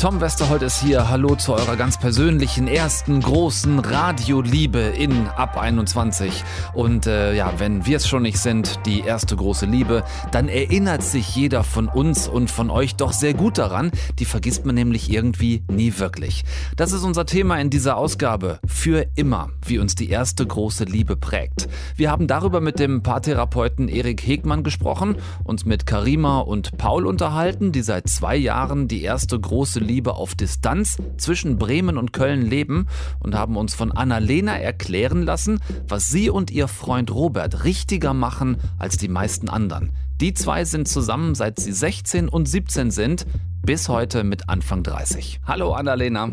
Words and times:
Tom 0.00 0.18
Westerholt 0.22 0.62
ist 0.62 0.80
hier. 0.80 1.10
Hallo 1.10 1.34
zu 1.36 1.52
eurer 1.52 1.76
ganz 1.76 1.98
persönlichen 1.98 2.68
ersten 2.68 3.20
großen 3.20 3.80
Radioliebe 3.80 4.78
in 4.78 5.26
Ab 5.26 5.58
21. 5.58 6.42
Und 6.72 7.06
äh, 7.06 7.34
ja, 7.34 7.52
wenn 7.58 7.84
wir 7.84 7.98
es 7.98 8.08
schon 8.08 8.22
nicht 8.22 8.38
sind, 8.38 8.80
die 8.86 9.00
erste 9.00 9.36
große 9.36 9.66
Liebe, 9.66 10.02
dann 10.30 10.48
erinnert 10.48 11.02
sich 11.02 11.36
jeder 11.36 11.64
von 11.64 11.86
uns 11.86 12.28
und 12.28 12.50
von 12.50 12.70
euch 12.70 12.96
doch 12.96 13.12
sehr 13.12 13.34
gut 13.34 13.58
daran. 13.58 13.90
Die 14.18 14.24
vergisst 14.24 14.64
man 14.64 14.74
nämlich 14.74 15.12
irgendwie 15.12 15.64
nie 15.70 15.92
wirklich. 15.98 16.44
Das 16.76 16.92
ist 16.92 17.04
unser 17.04 17.26
Thema 17.26 17.60
in 17.60 17.68
dieser 17.68 17.98
Ausgabe. 17.98 18.58
Für 18.66 19.04
immer, 19.16 19.50
wie 19.66 19.78
uns 19.78 19.96
die 19.96 20.08
erste 20.08 20.46
große 20.46 20.84
Liebe 20.84 21.14
prägt. 21.14 21.68
Wir 21.94 22.10
haben 22.10 22.26
darüber 22.26 22.62
mit 22.62 22.78
dem 22.78 23.02
Paartherapeuten 23.02 23.88
Erik 23.88 24.26
Hegmann 24.26 24.64
gesprochen, 24.64 25.16
uns 25.44 25.66
mit 25.66 25.84
Karima 25.84 26.38
und 26.38 26.78
Paul 26.78 27.04
unterhalten, 27.04 27.70
die 27.70 27.82
seit 27.82 28.08
zwei 28.08 28.36
Jahren 28.36 28.88
die 28.88 29.02
erste 29.02 29.38
große 29.38 29.78
Liebe 29.78 29.89
auf 30.16 30.34
Distanz 30.34 30.96
zwischen 31.18 31.58
Bremen 31.58 31.98
und 31.98 32.12
Köln 32.12 32.42
leben 32.42 32.86
und 33.18 33.34
haben 33.34 33.56
uns 33.56 33.74
von 33.74 33.92
Annalena 33.92 34.58
erklären 34.58 35.22
lassen, 35.22 35.60
was 35.88 36.08
sie 36.08 36.30
und 36.30 36.50
ihr 36.50 36.68
Freund 36.68 37.10
Robert 37.10 37.64
richtiger 37.64 38.14
machen 38.14 38.58
als 38.78 38.96
die 38.96 39.08
meisten 39.08 39.48
anderen. 39.48 39.90
Die 40.20 40.34
zwei 40.34 40.64
sind 40.64 40.86
zusammen 40.86 41.34
seit 41.34 41.58
sie 41.58 41.72
16 41.72 42.28
und 42.28 42.46
17 42.46 42.90
sind, 42.90 43.26
bis 43.62 43.88
heute 43.88 44.22
mit 44.22 44.48
Anfang 44.48 44.82
30. 44.82 45.40
Hallo 45.46 45.72
Annalena. 45.72 46.30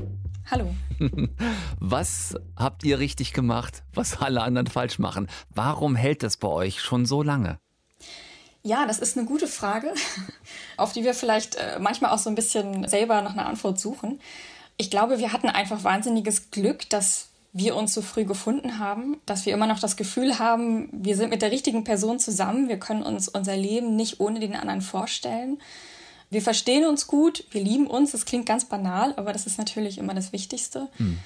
Hallo. 0.50 0.74
Was 1.80 2.36
habt 2.56 2.84
ihr 2.84 3.00
richtig 3.00 3.34
gemacht, 3.34 3.84
was 3.94 4.22
alle 4.22 4.42
anderen 4.42 4.68
falsch 4.68 4.98
machen? 4.98 5.28
Warum 5.54 5.96
hält 5.96 6.24
es 6.24 6.38
bei 6.38 6.48
euch 6.48 6.82
schon 6.82 7.06
so 7.06 7.22
lange? 7.22 7.60
Ja, 8.68 8.86
das 8.86 9.00
ist 9.00 9.18
eine 9.18 9.26
gute 9.26 9.48
Frage, 9.48 9.94
auf 10.78 10.92
die 10.92 11.06
wir 11.06 11.14
vielleicht 11.14 11.56
äh, 11.56 11.80
manchmal 11.80 12.12
auch 12.12 12.18
so 12.18 12.30
ein 12.30 12.36
bisschen 12.36 12.86
selber 12.86 13.22
nach 13.22 13.32
einer 13.32 13.46
Antwort 13.46 13.80
suchen. 13.80 14.20
Ich 14.76 14.92
glaube, 14.92 15.20
wir 15.20 15.32
hatten 15.32 15.48
einfach 15.48 15.86
wahnsinniges 15.86 16.52
Glück, 16.52 16.90
dass 16.90 17.30
wir 17.54 17.78
uns 17.78 17.94
so 17.94 18.02
früh 18.02 18.26
gefunden 18.26 18.78
haben, 18.78 19.22
dass 19.26 19.46
wir 19.46 19.54
immer 19.54 19.68
noch 19.68 19.80
das 19.80 19.96
Gefühl 19.96 20.38
haben, 20.38 20.90
wir 20.92 21.16
sind 21.16 21.30
mit 21.30 21.42
der 21.42 21.52
richtigen 21.52 21.86
Person 21.86 22.20
zusammen, 22.20 22.68
wir 22.68 22.78
können 22.78 23.04
uns 23.04 23.30
unser 23.30 23.56
Leben 23.56 23.96
nicht 23.96 24.20
ohne 24.20 24.42
den 24.42 24.54
anderen 24.54 24.82
vorstellen. 24.82 25.62
Wir 26.30 26.42
verstehen 26.42 26.86
uns 26.86 27.08
gut, 27.08 27.46
wir 27.52 27.64
lieben 27.64 27.88
uns, 27.88 28.12
das 28.12 28.26
klingt 28.26 28.46
ganz 28.46 28.66
banal, 28.66 29.14
aber 29.16 29.32
das 29.32 29.48
ist 29.48 29.58
natürlich 29.58 29.98
immer 29.98 30.14
das 30.14 30.34
Wichtigste. 30.34 30.90
Hm 30.98 31.18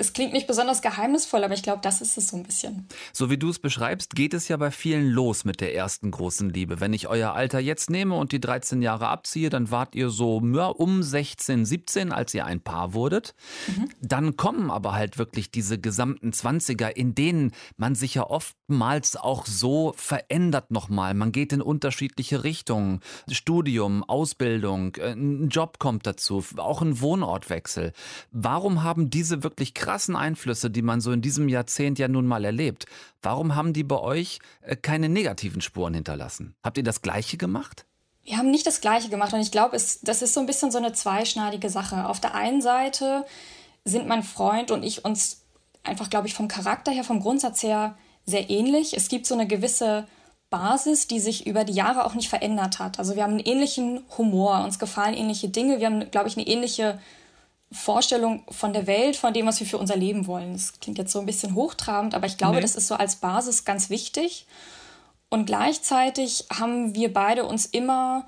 es 0.00 0.14
klingt 0.14 0.32
nicht 0.32 0.46
besonders 0.46 0.80
geheimnisvoll, 0.80 1.44
aber 1.44 1.52
ich 1.52 1.62
glaube, 1.62 1.80
das 1.82 2.00
ist 2.00 2.16
es 2.16 2.28
so 2.28 2.36
ein 2.36 2.42
bisschen. 2.42 2.88
So 3.12 3.28
wie 3.28 3.36
du 3.36 3.50
es 3.50 3.58
beschreibst, 3.58 4.14
geht 4.14 4.32
es 4.32 4.48
ja 4.48 4.56
bei 4.56 4.70
vielen 4.70 5.10
los 5.10 5.44
mit 5.44 5.60
der 5.60 5.74
ersten 5.74 6.10
großen 6.10 6.48
Liebe. 6.48 6.80
Wenn 6.80 6.94
ich 6.94 7.06
euer 7.06 7.34
Alter 7.34 7.60
jetzt 7.60 7.90
nehme 7.90 8.14
und 8.14 8.32
die 8.32 8.40
13 8.40 8.80
Jahre 8.80 9.08
abziehe, 9.08 9.50
dann 9.50 9.70
wart 9.70 9.94
ihr 9.94 10.08
so 10.08 10.38
um 10.38 11.02
16, 11.02 11.66
17, 11.66 12.12
als 12.12 12.32
ihr 12.32 12.46
ein 12.46 12.62
Paar 12.62 12.94
wurdet. 12.94 13.34
Mhm. 13.66 13.90
Dann 14.00 14.36
kommen 14.36 14.70
aber 14.70 14.94
halt 14.94 15.18
wirklich 15.18 15.50
diese 15.50 15.78
gesamten 15.78 16.30
20er, 16.30 16.88
in 16.88 17.14
denen 17.14 17.52
man 17.76 17.94
sich 17.94 18.14
ja 18.14 18.24
oftmals 18.24 19.16
auch 19.16 19.44
so 19.44 19.92
verändert 19.96 20.70
nochmal. 20.70 21.12
Man 21.12 21.30
geht 21.30 21.52
in 21.52 21.60
unterschiedliche 21.60 22.42
Richtungen. 22.42 23.00
Studium, 23.30 24.02
Ausbildung, 24.04 24.96
äh, 24.96 25.12
ein 25.12 25.50
Job 25.50 25.78
kommt 25.78 26.06
dazu, 26.06 26.42
auch 26.56 26.80
ein 26.80 27.00
Wohnortwechsel. 27.02 27.92
Warum 28.30 28.82
haben 28.82 29.10
diese 29.10 29.42
wirklich 29.42 29.74
krass 29.74 29.89
krassen 29.90 30.14
Einflüsse, 30.14 30.70
die 30.70 30.82
man 30.82 31.00
so 31.00 31.10
in 31.10 31.20
diesem 31.20 31.48
Jahrzehnt 31.48 31.98
ja 31.98 32.06
nun 32.06 32.24
mal 32.24 32.44
erlebt, 32.44 32.86
warum 33.22 33.56
haben 33.56 33.72
die 33.72 33.82
bei 33.82 33.98
euch 33.98 34.38
äh, 34.60 34.76
keine 34.76 35.08
negativen 35.08 35.60
Spuren 35.60 35.94
hinterlassen? 35.94 36.54
Habt 36.62 36.78
ihr 36.78 36.84
das 36.84 37.02
Gleiche 37.02 37.36
gemacht? 37.36 37.86
Wir 38.22 38.36
haben 38.36 38.52
nicht 38.52 38.68
das 38.68 38.80
Gleiche 38.80 39.08
gemacht 39.08 39.32
und 39.32 39.40
ich 39.40 39.50
glaube, 39.50 39.72
das 39.72 40.22
ist 40.22 40.32
so 40.32 40.38
ein 40.38 40.46
bisschen 40.46 40.70
so 40.70 40.78
eine 40.78 40.92
zweischneidige 40.92 41.70
Sache. 41.70 42.06
Auf 42.06 42.20
der 42.20 42.36
einen 42.36 42.62
Seite 42.62 43.26
sind 43.84 44.06
mein 44.06 44.22
Freund 44.22 44.70
und 44.70 44.84
ich 44.84 45.04
uns 45.04 45.42
einfach, 45.82 46.08
glaube 46.08 46.28
ich, 46.28 46.34
vom 46.34 46.46
Charakter 46.46 46.92
her, 46.92 47.02
vom 47.02 47.18
Grundsatz 47.18 47.64
her 47.64 47.98
sehr 48.24 48.48
ähnlich. 48.48 48.96
Es 48.96 49.08
gibt 49.08 49.26
so 49.26 49.34
eine 49.34 49.48
gewisse 49.48 50.06
Basis, 50.50 51.08
die 51.08 51.18
sich 51.18 51.48
über 51.48 51.64
die 51.64 51.72
Jahre 51.72 52.04
auch 52.04 52.14
nicht 52.14 52.28
verändert 52.28 52.78
hat. 52.78 53.00
Also 53.00 53.16
wir 53.16 53.24
haben 53.24 53.32
einen 53.32 53.40
ähnlichen 53.40 54.04
Humor, 54.16 54.62
uns 54.62 54.78
gefallen 54.78 55.14
ähnliche 55.14 55.48
Dinge, 55.48 55.80
wir 55.80 55.86
haben, 55.86 56.08
glaube 56.12 56.28
ich, 56.28 56.36
eine 56.36 56.46
ähnliche 56.46 57.00
Vorstellung 57.72 58.42
von 58.50 58.72
der 58.72 58.86
Welt, 58.86 59.16
von 59.16 59.32
dem, 59.32 59.46
was 59.46 59.60
wir 59.60 59.66
für 59.66 59.78
unser 59.78 59.96
Leben 59.96 60.26
wollen. 60.26 60.52
Das 60.52 60.80
klingt 60.80 60.98
jetzt 60.98 61.12
so 61.12 61.20
ein 61.20 61.26
bisschen 61.26 61.54
hochtrabend, 61.54 62.14
aber 62.14 62.26
ich 62.26 62.36
glaube, 62.36 62.56
nee. 62.56 62.62
das 62.62 62.74
ist 62.74 62.88
so 62.88 62.94
als 62.96 63.16
Basis 63.16 63.64
ganz 63.64 63.90
wichtig. 63.90 64.46
Und 65.28 65.46
gleichzeitig 65.46 66.46
haben 66.52 66.94
wir 66.94 67.12
beide 67.12 67.44
uns 67.44 67.66
immer 67.66 68.26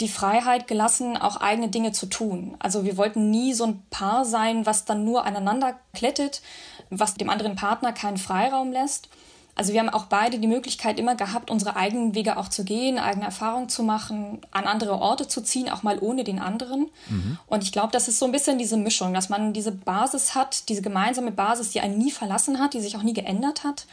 die 0.00 0.08
Freiheit 0.08 0.68
gelassen, 0.68 1.16
auch 1.16 1.38
eigene 1.38 1.68
Dinge 1.68 1.92
zu 1.92 2.06
tun. 2.06 2.54
Also 2.58 2.84
wir 2.84 2.96
wollten 2.96 3.30
nie 3.30 3.54
so 3.54 3.64
ein 3.64 3.82
Paar 3.90 4.24
sein, 4.24 4.66
was 4.66 4.84
dann 4.84 5.04
nur 5.04 5.24
aneinander 5.24 5.78
klettet, 5.94 6.42
was 6.90 7.14
dem 7.14 7.30
anderen 7.30 7.56
Partner 7.56 7.92
keinen 7.92 8.18
Freiraum 8.18 8.72
lässt. 8.72 9.08
Also 9.56 9.72
wir 9.72 9.80
haben 9.80 9.88
auch 9.88 10.04
beide 10.04 10.38
die 10.38 10.46
Möglichkeit 10.46 10.98
immer 10.98 11.14
gehabt, 11.14 11.50
unsere 11.50 11.76
eigenen 11.76 12.14
Wege 12.14 12.36
auch 12.36 12.48
zu 12.48 12.62
gehen, 12.62 12.98
eigene 12.98 13.24
Erfahrungen 13.24 13.70
zu 13.70 13.82
machen, 13.82 14.42
an 14.50 14.66
andere 14.66 15.00
Orte 15.00 15.28
zu 15.28 15.42
ziehen, 15.42 15.70
auch 15.70 15.82
mal 15.82 15.98
ohne 15.98 16.24
den 16.24 16.38
anderen. 16.38 16.90
Mhm. 17.08 17.38
Und 17.46 17.64
ich 17.64 17.72
glaube, 17.72 17.90
das 17.90 18.06
ist 18.06 18.18
so 18.18 18.26
ein 18.26 18.32
bisschen 18.32 18.58
diese 18.58 18.76
Mischung, 18.76 19.14
dass 19.14 19.30
man 19.30 19.54
diese 19.54 19.72
Basis 19.72 20.34
hat, 20.34 20.68
diese 20.68 20.82
gemeinsame 20.82 21.30
Basis, 21.30 21.70
die 21.70 21.80
einen 21.80 21.96
nie 21.96 22.10
verlassen 22.10 22.60
hat, 22.60 22.74
die 22.74 22.82
sich 22.82 22.98
auch 22.98 23.02
nie 23.02 23.14
geändert 23.14 23.64
hat 23.64 23.86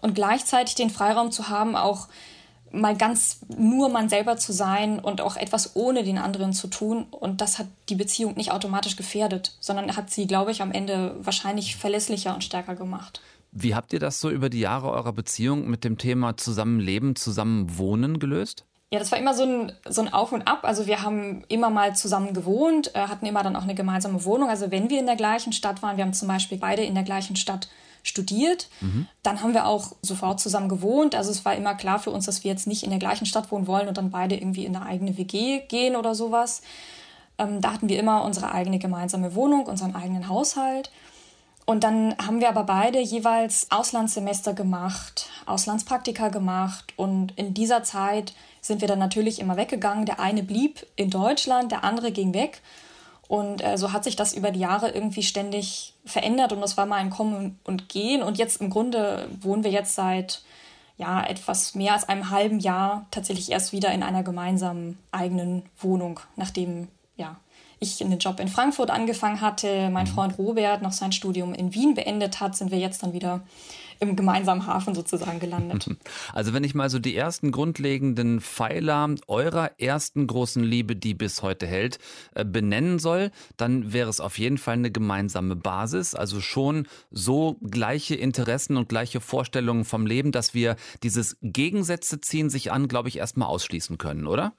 und 0.00 0.14
gleichzeitig 0.14 0.74
den 0.74 0.88
Freiraum 0.88 1.30
zu 1.30 1.50
haben, 1.50 1.76
auch 1.76 2.08
mal 2.72 2.96
ganz 2.96 3.40
nur 3.48 3.90
man 3.90 4.08
selber 4.08 4.38
zu 4.38 4.52
sein 4.54 5.00
und 5.00 5.20
auch 5.20 5.36
etwas 5.36 5.76
ohne 5.76 6.02
den 6.02 6.16
anderen 6.16 6.54
zu 6.54 6.68
tun. 6.68 7.06
Und 7.10 7.42
das 7.42 7.58
hat 7.58 7.66
die 7.90 7.94
Beziehung 7.94 8.36
nicht 8.36 8.52
automatisch 8.52 8.96
gefährdet, 8.96 9.52
sondern 9.60 9.96
hat 9.96 10.10
sie, 10.10 10.26
glaube 10.26 10.50
ich, 10.50 10.62
am 10.62 10.72
Ende 10.72 11.14
wahrscheinlich 11.20 11.76
verlässlicher 11.76 12.32
und 12.32 12.42
stärker 12.42 12.74
gemacht. 12.74 13.20
Wie 13.52 13.74
habt 13.74 13.92
ihr 13.92 13.98
das 13.98 14.20
so 14.20 14.30
über 14.30 14.48
die 14.48 14.60
Jahre 14.60 14.90
eurer 14.90 15.12
Beziehung 15.12 15.68
mit 15.68 15.84
dem 15.84 15.98
Thema 15.98 16.36
Zusammenleben, 16.36 17.16
Zusammenwohnen 17.16 18.18
gelöst? 18.18 18.64
Ja, 18.92 18.98
das 18.98 19.12
war 19.12 19.18
immer 19.18 19.34
so 19.34 19.44
ein, 19.44 19.72
so 19.88 20.00
ein 20.00 20.12
Auf 20.12 20.32
und 20.32 20.48
Ab. 20.48 20.60
Also 20.62 20.86
wir 20.86 21.02
haben 21.02 21.44
immer 21.48 21.70
mal 21.70 21.94
zusammen 21.94 22.34
gewohnt, 22.34 22.94
äh, 22.94 23.06
hatten 23.06 23.24
immer 23.24 23.44
dann 23.44 23.54
auch 23.54 23.62
eine 23.62 23.76
gemeinsame 23.76 24.24
Wohnung. 24.24 24.48
Also 24.48 24.72
wenn 24.72 24.90
wir 24.90 24.98
in 24.98 25.06
der 25.06 25.16
gleichen 25.16 25.52
Stadt 25.52 25.80
waren, 25.82 25.96
wir 25.96 26.04
haben 26.04 26.12
zum 26.12 26.26
Beispiel 26.26 26.58
beide 26.58 26.82
in 26.82 26.94
der 26.94 27.04
gleichen 27.04 27.36
Stadt 27.36 27.68
studiert, 28.02 28.68
mhm. 28.80 29.06
dann 29.22 29.42
haben 29.42 29.54
wir 29.54 29.66
auch 29.66 29.92
sofort 30.02 30.40
zusammen 30.40 30.68
gewohnt. 30.68 31.14
Also 31.14 31.30
es 31.30 31.44
war 31.44 31.54
immer 31.54 31.74
klar 31.74 32.00
für 32.00 32.10
uns, 32.10 32.26
dass 32.26 32.42
wir 32.42 32.50
jetzt 32.50 32.66
nicht 32.66 32.82
in 32.82 32.90
der 32.90 32.98
gleichen 32.98 33.26
Stadt 33.26 33.52
wohnen 33.52 33.68
wollen 33.68 33.86
und 33.86 33.96
dann 33.96 34.10
beide 34.10 34.34
irgendwie 34.34 34.64
in 34.64 34.74
eine 34.74 34.86
eigene 34.86 35.16
WG 35.16 35.60
gehen 35.68 35.94
oder 35.94 36.16
sowas. 36.16 36.62
Ähm, 37.38 37.60
da 37.60 37.72
hatten 37.72 37.88
wir 37.88 37.98
immer 37.98 38.24
unsere 38.24 38.52
eigene 38.52 38.80
gemeinsame 38.80 39.36
Wohnung, 39.36 39.66
unseren 39.66 39.94
eigenen 39.94 40.28
Haushalt. 40.28 40.90
Und 41.70 41.84
dann 41.84 42.16
haben 42.18 42.40
wir 42.40 42.48
aber 42.48 42.64
beide 42.64 42.98
jeweils 42.98 43.68
Auslandssemester 43.70 44.54
gemacht, 44.54 45.28
Auslandspraktika 45.46 46.26
gemacht 46.26 46.92
und 46.96 47.30
in 47.38 47.54
dieser 47.54 47.84
Zeit 47.84 48.32
sind 48.60 48.80
wir 48.80 48.88
dann 48.88 48.98
natürlich 48.98 49.38
immer 49.38 49.56
weggegangen. 49.56 50.04
Der 50.04 50.18
eine 50.18 50.42
blieb 50.42 50.84
in 50.96 51.10
Deutschland, 51.10 51.70
der 51.70 51.84
andere 51.84 52.10
ging 52.10 52.34
weg. 52.34 52.60
Und 53.28 53.62
äh, 53.62 53.78
so 53.78 53.92
hat 53.92 54.02
sich 54.02 54.16
das 54.16 54.32
über 54.32 54.50
die 54.50 54.58
Jahre 54.58 54.90
irgendwie 54.90 55.22
ständig 55.22 55.94
verändert 56.04 56.52
und 56.52 56.60
das 56.60 56.76
war 56.76 56.86
mal 56.86 56.96
ein 56.96 57.08
Kommen 57.08 57.60
und 57.62 57.88
Gehen. 57.88 58.24
Und 58.24 58.36
jetzt 58.36 58.60
im 58.60 58.70
Grunde 58.70 59.28
wohnen 59.40 59.62
wir 59.62 59.70
jetzt 59.70 59.94
seit 59.94 60.42
ja, 60.96 61.22
etwas 61.22 61.76
mehr 61.76 61.92
als 61.92 62.08
einem 62.08 62.30
halben 62.30 62.58
Jahr 62.58 63.06
tatsächlich 63.12 63.52
erst 63.52 63.70
wieder 63.70 63.92
in 63.92 64.02
einer 64.02 64.24
gemeinsamen 64.24 64.98
eigenen 65.12 65.62
Wohnung, 65.78 66.18
nachdem 66.34 66.88
ich 67.80 68.02
einen 68.02 68.18
Job 68.18 68.38
in 68.40 68.48
Frankfurt 68.48 68.90
angefangen 68.90 69.40
hatte, 69.40 69.90
mein 69.90 70.06
mhm. 70.06 70.10
Freund 70.10 70.38
Robert 70.38 70.82
noch 70.82 70.92
sein 70.92 71.12
Studium 71.12 71.54
in 71.54 71.74
Wien 71.74 71.94
beendet 71.94 72.40
hat, 72.40 72.54
sind 72.54 72.70
wir 72.70 72.78
jetzt 72.78 73.02
dann 73.02 73.12
wieder 73.12 73.42
im 74.00 74.16
gemeinsamen 74.16 74.66
Hafen 74.66 74.94
sozusagen 74.94 75.40
gelandet. 75.40 75.86
Also 76.32 76.54
wenn 76.54 76.64
ich 76.64 76.74
mal 76.74 76.88
so 76.88 76.98
die 76.98 77.14
ersten 77.14 77.52
grundlegenden 77.52 78.40
Pfeiler 78.40 79.14
eurer 79.26 79.72
ersten 79.78 80.26
großen 80.26 80.62
Liebe, 80.62 80.96
die 80.96 81.14
bis 81.14 81.42
heute 81.42 81.66
hält, 81.66 81.98
äh, 82.34 82.44
benennen 82.44 82.98
soll, 82.98 83.30
dann 83.56 83.92
wäre 83.92 84.08
es 84.08 84.20
auf 84.20 84.38
jeden 84.38 84.58
Fall 84.58 84.74
eine 84.74 84.90
gemeinsame 84.90 85.56
Basis, 85.56 86.14
also 86.14 86.40
schon 86.40 86.86
so 87.10 87.56
gleiche 87.62 88.14
Interessen 88.14 88.76
und 88.76 88.88
gleiche 88.88 89.20
Vorstellungen 89.20 89.84
vom 89.84 90.06
Leben, 90.06 90.32
dass 90.32 90.54
wir 90.54 90.76
dieses 91.02 91.36
Gegensätze 91.42 92.20
ziehen 92.20 92.48
sich 92.50 92.72
an, 92.72 92.88
glaube 92.88 93.08
ich, 93.08 93.18
erstmal 93.18 93.48
ausschließen 93.48 93.98
können, 93.98 94.26
oder? 94.26 94.52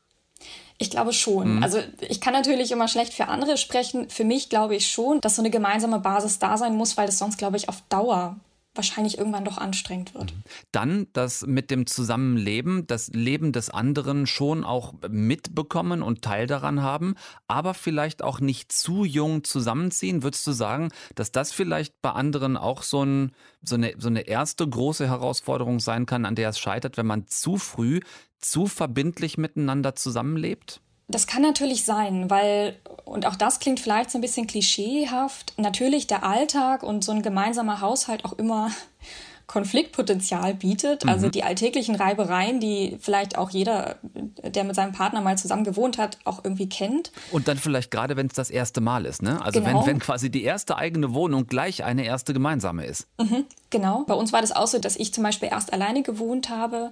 Ich 0.82 0.90
glaube 0.90 1.14
schon. 1.14 1.58
Mhm. 1.58 1.64
Also 1.64 1.78
ich 2.10 2.20
kann 2.22 2.34
natürlich 2.34 2.72
immer 2.72 2.88
schlecht 2.88 3.14
für 3.14 3.28
andere 3.28 3.58
sprechen. 3.58 4.10
Für 4.10 4.24
mich 4.24 4.50
glaube 4.50 4.76
ich 4.76 4.90
schon, 4.90 5.22
dass 5.22 5.36
so 5.36 5.44
eine 5.44 5.52
gemeinsame 5.52 6.00
Basis 6.00 6.40
da 6.40 6.58
sein 6.58 6.76
muss, 6.76 6.98
weil 6.98 7.06
das 7.06 7.20
sonst, 7.20 7.38
glaube 7.38 7.56
ich, 7.56 7.70
auf 7.70 7.84
Dauer 7.90 8.38
wahrscheinlich 8.74 9.18
irgendwann 9.18 9.46
doch 9.46 9.58
anstrengend 9.58 10.14
wird. 10.14 10.34
Dann 10.72 11.08
das 11.14 11.46
mit 11.46 11.72
dem 11.72 11.86
Zusammenleben, 11.86 12.88
das 12.88 13.10
Leben 13.10 13.52
des 13.52 13.70
anderen 13.70 14.28
schon 14.28 14.64
auch 14.64 14.94
mitbekommen 15.10 16.02
und 16.02 16.22
Teil 16.22 16.48
daran 16.48 16.82
haben, 16.82 17.16
aber 17.48 17.74
vielleicht 17.74 18.24
auch 18.24 18.40
nicht 18.40 18.72
zu 18.72 19.04
jung 19.04 19.44
zusammenziehen. 19.44 20.24
Würdest 20.24 20.48
du 20.48 20.54
sagen, 20.54 20.90
dass 21.16 21.32
das 21.32 21.52
vielleicht 21.52 22.02
bei 22.02 22.12
anderen 22.12 22.56
auch 22.56 22.84
so, 22.84 23.04
ein, 23.04 23.34
so, 23.62 23.76
eine, 23.76 23.94
so 23.98 24.08
eine 24.08 24.22
erste 24.22 24.68
große 24.68 25.08
Herausforderung 25.08 25.80
sein 25.80 26.06
kann, 26.06 26.26
an 26.26 26.36
der 26.36 26.50
es 26.50 26.60
scheitert, 26.60 26.98
wenn 26.98 27.08
man 27.08 27.28
zu 27.28 27.58
früh, 27.58 28.00
zu 28.40 28.68
verbindlich 28.68 29.38
miteinander 29.38 29.96
zusammenlebt? 29.96 30.82
Das 31.12 31.28
kann 31.28 31.42
natürlich 31.42 31.86
sein, 31.86 32.30
weil, 32.30 32.78
und 33.06 33.26
auch 33.26 33.36
das 33.36 33.60
klingt 33.60 33.80
vielleicht 33.80 34.12
so 34.12 34.18
ein 34.18 34.22
bisschen 34.22 34.48
klischeehaft, 34.48 35.54
natürlich 35.58 36.08
der 36.08 36.24
Alltag 36.24 36.84
und 36.84 37.04
so 37.04 37.12
ein 37.12 37.22
gemeinsamer 37.22 37.82
Haushalt 37.82 38.26
auch 38.26 38.34
immer 38.34 38.72
Konfliktpotenzial 39.48 40.54
bietet. 40.54 41.06
Also 41.06 41.28
mhm. 41.28 41.32
die 41.32 41.44
alltäglichen 41.44 41.96
Reibereien, 41.96 42.62
die 42.62 42.98
vielleicht 43.02 43.38
auch 43.38 43.50
jeder, 43.50 43.98
der 44.46 44.64
mit 44.64 44.76
seinem 44.76 44.94
Partner 44.94 45.20
mal 45.20 45.38
zusammen 45.38 45.66
gewohnt 45.66 45.98
hat, 45.98 46.20
auch 46.24 46.46
irgendwie 46.46 46.70
kennt. 46.70 47.12
Und 47.34 47.50
dann 47.50 47.58
vielleicht 47.58 47.92
gerade, 47.92 48.16
wenn 48.16 48.28
es 48.28 48.34
das 48.34 48.50
erste 48.50 48.80
Mal 48.80 49.06
ist, 49.06 49.22
ne? 49.22 49.42
Also 49.44 49.60
genau. 49.60 49.82
wenn, 49.82 49.88
wenn 49.88 50.00
quasi 50.00 50.30
die 50.30 50.44
erste 50.44 50.78
eigene 50.78 51.14
Wohnung 51.14 51.48
gleich 51.48 51.84
eine 51.84 52.06
erste 52.06 52.32
gemeinsame 52.32 52.86
ist. 52.86 53.08
Mhm, 53.20 53.44
genau. 53.70 54.06
Bei 54.08 54.14
uns 54.14 54.32
war 54.32 54.40
das 54.40 54.54
auch 54.54 54.68
so, 54.68 54.80
dass 54.80 54.96
ich 54.96 55.14
zum 55.14 55.26
Beispiel 55.26 55.50
erst 55.50 55.74
alleine 55.74 56.02
gewohnt 56.02 56.50
habe 56.50 56.92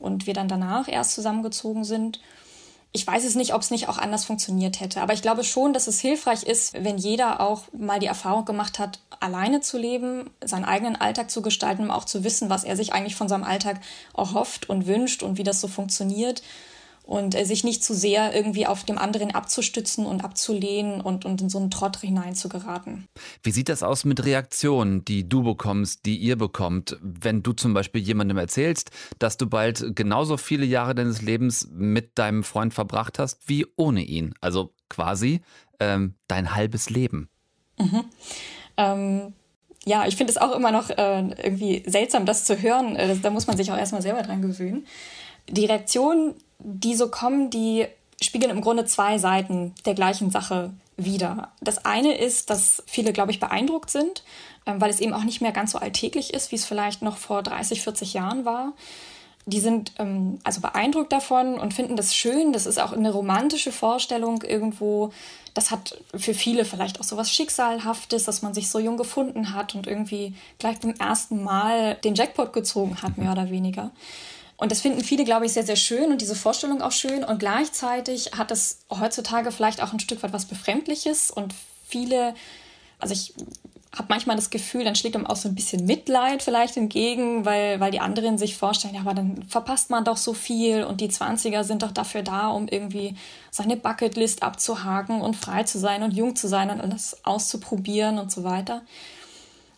und 0.00 0.26
wir 0.26 0.34
dann 0.34 0.48
danach 0.48 0.88
erst 0.88 1.12
zusammengezogen 1.12 1.84
sind 1.84 2.18
ich 2.92 3.06
weiß 3.06 3.24
es 3.24 3.36
nicht, 3.36 3.54
ob 3.54 3.62
es 3.62 3.70
nicht 3.70 3.88
auch 3.88 3.98
anders 3.98 4.24
funktioniert 4.24 4.80
hätte. 4.80 5.00
Aber 5.00 5.12
ich 5.12 5.22
glaube 5.22 5.44
schon, 5.44 5.72
dass 5.72 5.86
es 5.86 6.00
hilfreich 6.00 6.42
ist, 6.42 6.74
wenn 6.74 6.98
jeder 6.98 7.40
auch 7.40 7.62
mal 7.72 8.00
die 8.00 8.06
Erfahrung 8.06 8.44
gemacht 8.44 8.80
hat, 8.80 8.98
alleine 9.20 9.60
zu 9.60 9.78
leben, 9.78 10.30
seinen 10.44 10.64
eigenen 10.64 10.96
Alltag 10.96 11.30
zu 11.30 11.40
gestalten, 11.40 11.84
um 11.84 11.90
auch 11.92 12.04
zu 12.04 12.24
wissen, 12.24 12.50
was 12.50 12.64
er 12.64 12.76
sich 12.76 12.92
eigentlich 12.92 13.14
von 13.14 13.28
seinem 13.28 13.44
Alltag 13.44 13.80
erhofft 14.16 14.68
und 14.68 14.86
wünscht 14.86 15.22
und 15.22 15.38
wie 15.38 15.44
das 15.44 15.60
so 15.60 15.68
funktioniert 15.68 16.42
und 17.10 17.34
äh, 17.34 17.44
sich 17.44 17.64
nicht 17.64 17.82
zu 17.82 17.92
sehr 17.92 18.32
irgendwie 18.36 18.68
auf 18.68 18.84
dem 18.84 18.96
anderen 18.96 19.32
abzustützen 19.32 20.06
und 20.06 20.22
abzulehnen 20.22 21.00
und, 21.00 21.24
und 21.24 21.40
in 21.40 21.50
so 21.50 21.58
einen 21.58 21.68
Trott 21.68 21.96
hineinzugeraten. 21.96 23.08
Wie 23.42 23.50
sieht 23.50 23.68
das 23.68 23.82
aus 23.82 24.04
mit 24.04 24.24
Reaktionen, 24.24 25.04
die 25.04 25.28
du 25.28 25.42
bekommst, 25.42 26.06
die 26.06 26.16
ihr 26.16 26.36
bekommt, 26.36 26.96
wenn 27.02 27.42
du 27.42 27.52
zum 27.52 27.74
Beispiel 27.74 28.00
jemandem 28.00 28.38
erzählst, 28.38 28.92
dass 29.18 29.36
du 29.36 29.48
bald 29.48 29.96
genauso 29.96 30.36
viele 30.36 30.64
Jahre 30.64 30.94
deines 30.94 31.20
Lebens 31.20 31.68
mit 31.72 32.16
deinem 32.16 32.44
Freund 32.44 32.72
verbracht 32.72 33.18
hast 33.18 33.40
wie 33.48 33.66
ohne 33.74 34.02
ihn? 34.02 34.34
Also 34.40 34.72
quasi 34.88 35.40
ähm, 35.80 36.14
dein 36.28 36.54
halbes 36.54 36.90
Leben. 36.90 37.28
Mhm. 37.76 38.04
Ähm, 38.76 39.34
ja, 39.84 40.06
ich 40.06 40.14
finde 40.14 40.30
es 40.30 40.36
auch 40.36 40.54
immer 40.54 40.70
noch 40.70 40.90
äh, 40.90 41.28
irgendwie 41.42 41.82
seltsam, 41.86 42.24
das 42.24 42.44
zu 42.44 42.62
hören. 42.62 42.94
Äh, 42.94 43.16
da 43.16 43.30
muss 43.30 43.48
man 43.48 43.56
sich 43.56 43.72
auch 43.72 43.78
erstmal 43.78 44.02
selber 44.02 44.22
dran 44.22 44.42
gewöhnen. 44.42 44.86
Die 45.48 45.66
Reaktion 45.66 46.36
die 46.62 46.94
so 46.94 47.08
kommen, 47.08 47.50
die 47.50 47.86
spiegeln 48.20 48.50
im 48.50 48.60
Grunde 48.60 48.84
zwei 48.84 49.18
Seiten 49.18 49.74
der 49.86 49.94
gleichen 49.94 50.30
Sache 50.30 50.72
wider. 50.96 51.48
Das 51.60 51.84
eine 51.84 52.16
ist, 52.16 52.50
dass 52.50 52.82
viele, 52.86 53.12
glaube 53.12 53.30
ich, 53.30 53.40
beeindruckt 53.40 53.90
sind, 53.90 54.22
ähm, 54.66 54.80
weil 54.80 54.90
es 54.90 55.00
eben 55.00 55.14
auch 55.14 55.24
nicht 55.24 55.40
mehr 55.40 55.52
ganz 55.52 55.72
so 55.72 55.78
alltäglich 55.78 56.34
ist, 56.34 56.52
wie 56.52 56.56
es 56.56 56.64
vielleicht 56.64 57.02
noch 57.02 57.16
vor 57.16 57.42
30, 57.42 57.82
40 57.82 58.14
Jahren 58.14 58.44
war. 58.44 58.72
Die 59.46 59.60
sind 59.60 59.92
ähm, 59.98 60.38
also 60.44 60.60
beeindruckt 60.60 61.12
davon 61.12 61.58
und 61.58 61.72
finden 61.72 61.96
das 61.96 62.14
schön. 62.14 62.52
Das 62.52 62.66
ist 62.66 62.78
auch 62.78 62.92
eine 62.92 63.10
romantische 63.10 63.72
Vorstellung 63.72 64.42
irgendwo. 64.42 65.12
Das 65.54 65.70
hat 65.70 65.98
für 66.14 66.34
viele 66.34 66.64
vielleicht 66.64 67.00
auch 67.00 67.04
so 67.04 67.16
was 67.16 67.32
Schicksalhaftes, 67.32 68.24
dass 68.24 68.42
man 68.42 68.52
sich 68.52 68.68
so 68.68 68.78
jung 68.78 68.98
gefunden 68.98 69.54
hat 69.54 69.74
und 69.74 69.86
irgendwie 69.86 70.34
gleich 70.58 70.78
beim 70.78 70.94
ersten 70.94 71.42
Mal 71.42 71.94
den 71.96 72.14
Jackpot 72.14 72.52
gezogen 72.52 73.02
hat, 73.02 73.16
mehr 73.16 73.32
oder 73.32 73.50
weniger. 73.50 73.90
Und 74.60 74.70
das 74.70 74.82
finden 74.82 75.02
viele, 75.02 75.24
glaube 75.24 75.46
ich, 75.46 75.54
sehr, 75.54 75.64
sehr 75.64 75.76
schön 75.76 76.12
und 76.12 76.20
diese 76.20 76.34
Vorstellung 76.34 76.82
auch 76.82 76.92
schön. 76.92 77.24
Und 77.24 77.38
gleichzeitig 77.38 78.32
hat 78.36 78.50
es 78.50 78.80
heutzutage 78.90 79.52
vielleicht 79.52 79.82
auch 79.82 79.94
ein 79.94 80.00
Stück 80.00 80.22
weit 80.22 80.34
was 80.34 80.44
Befremdliches 80.44 81.30
und 81.30 81.54
viele, 81.88 82.34
also 82.98 83.14
ich 83.14 83.32
habe 83.96 84.08
manchmal 84.10 84.36
das 84.36 84.50
Gefühl, 84.50 84.84
dann 84.84 84.94
schlägt 84.96 85.16
einem 85.16 85.26
auch 85.26 85.36
so 85.36 85.48
ein 85.48 85.54
bisschen 85.54 85.86
Mitleid 85.86 86.42
vielleicht 86.42 86.76
entgegen, 86.76 87.46
weil, 87.46 87.80
weil 87.80 87.90
die 87.90 88.00
anderen 88.00 88.36
sich 88.36 88.54
vorstellen, 88.54 88.94
ja, 88.94 89.00
aber 89.00 89.14
dann 89.14 89.42
verpasst 89.48 89.88
man 89.88 90.04
doch 90.04 90.18
so 90.18 90.34
viel 90.34 90.84
und 90.84 91.00
die 91.00 91.08
20er 91.08 91.64
sind 91.64 91.82
doch 91.82 91.90
dafür 91.90 92.22
da, 92.22 92.48
um 92.48 92.68
irgendwie 92.68 93.16
seine 93.50 93.78
Bucketlist 93.78 94.42
abzuhaken 94.42 95.22
und 95.22 95.36
frei 95.36 95.62
zu 95.62 95.78
sein 95.78 96.02
und 96.02 96.12
jung 96.12 96.36
zu 96.36 96.48
sein 96.48 96.68
und 96.68 96.82
alles 96.82 97.16
auszuprobieren 97.24 98.18
und 98.18 98.30
so 98.30 98.44
weiter. 98.44 98.82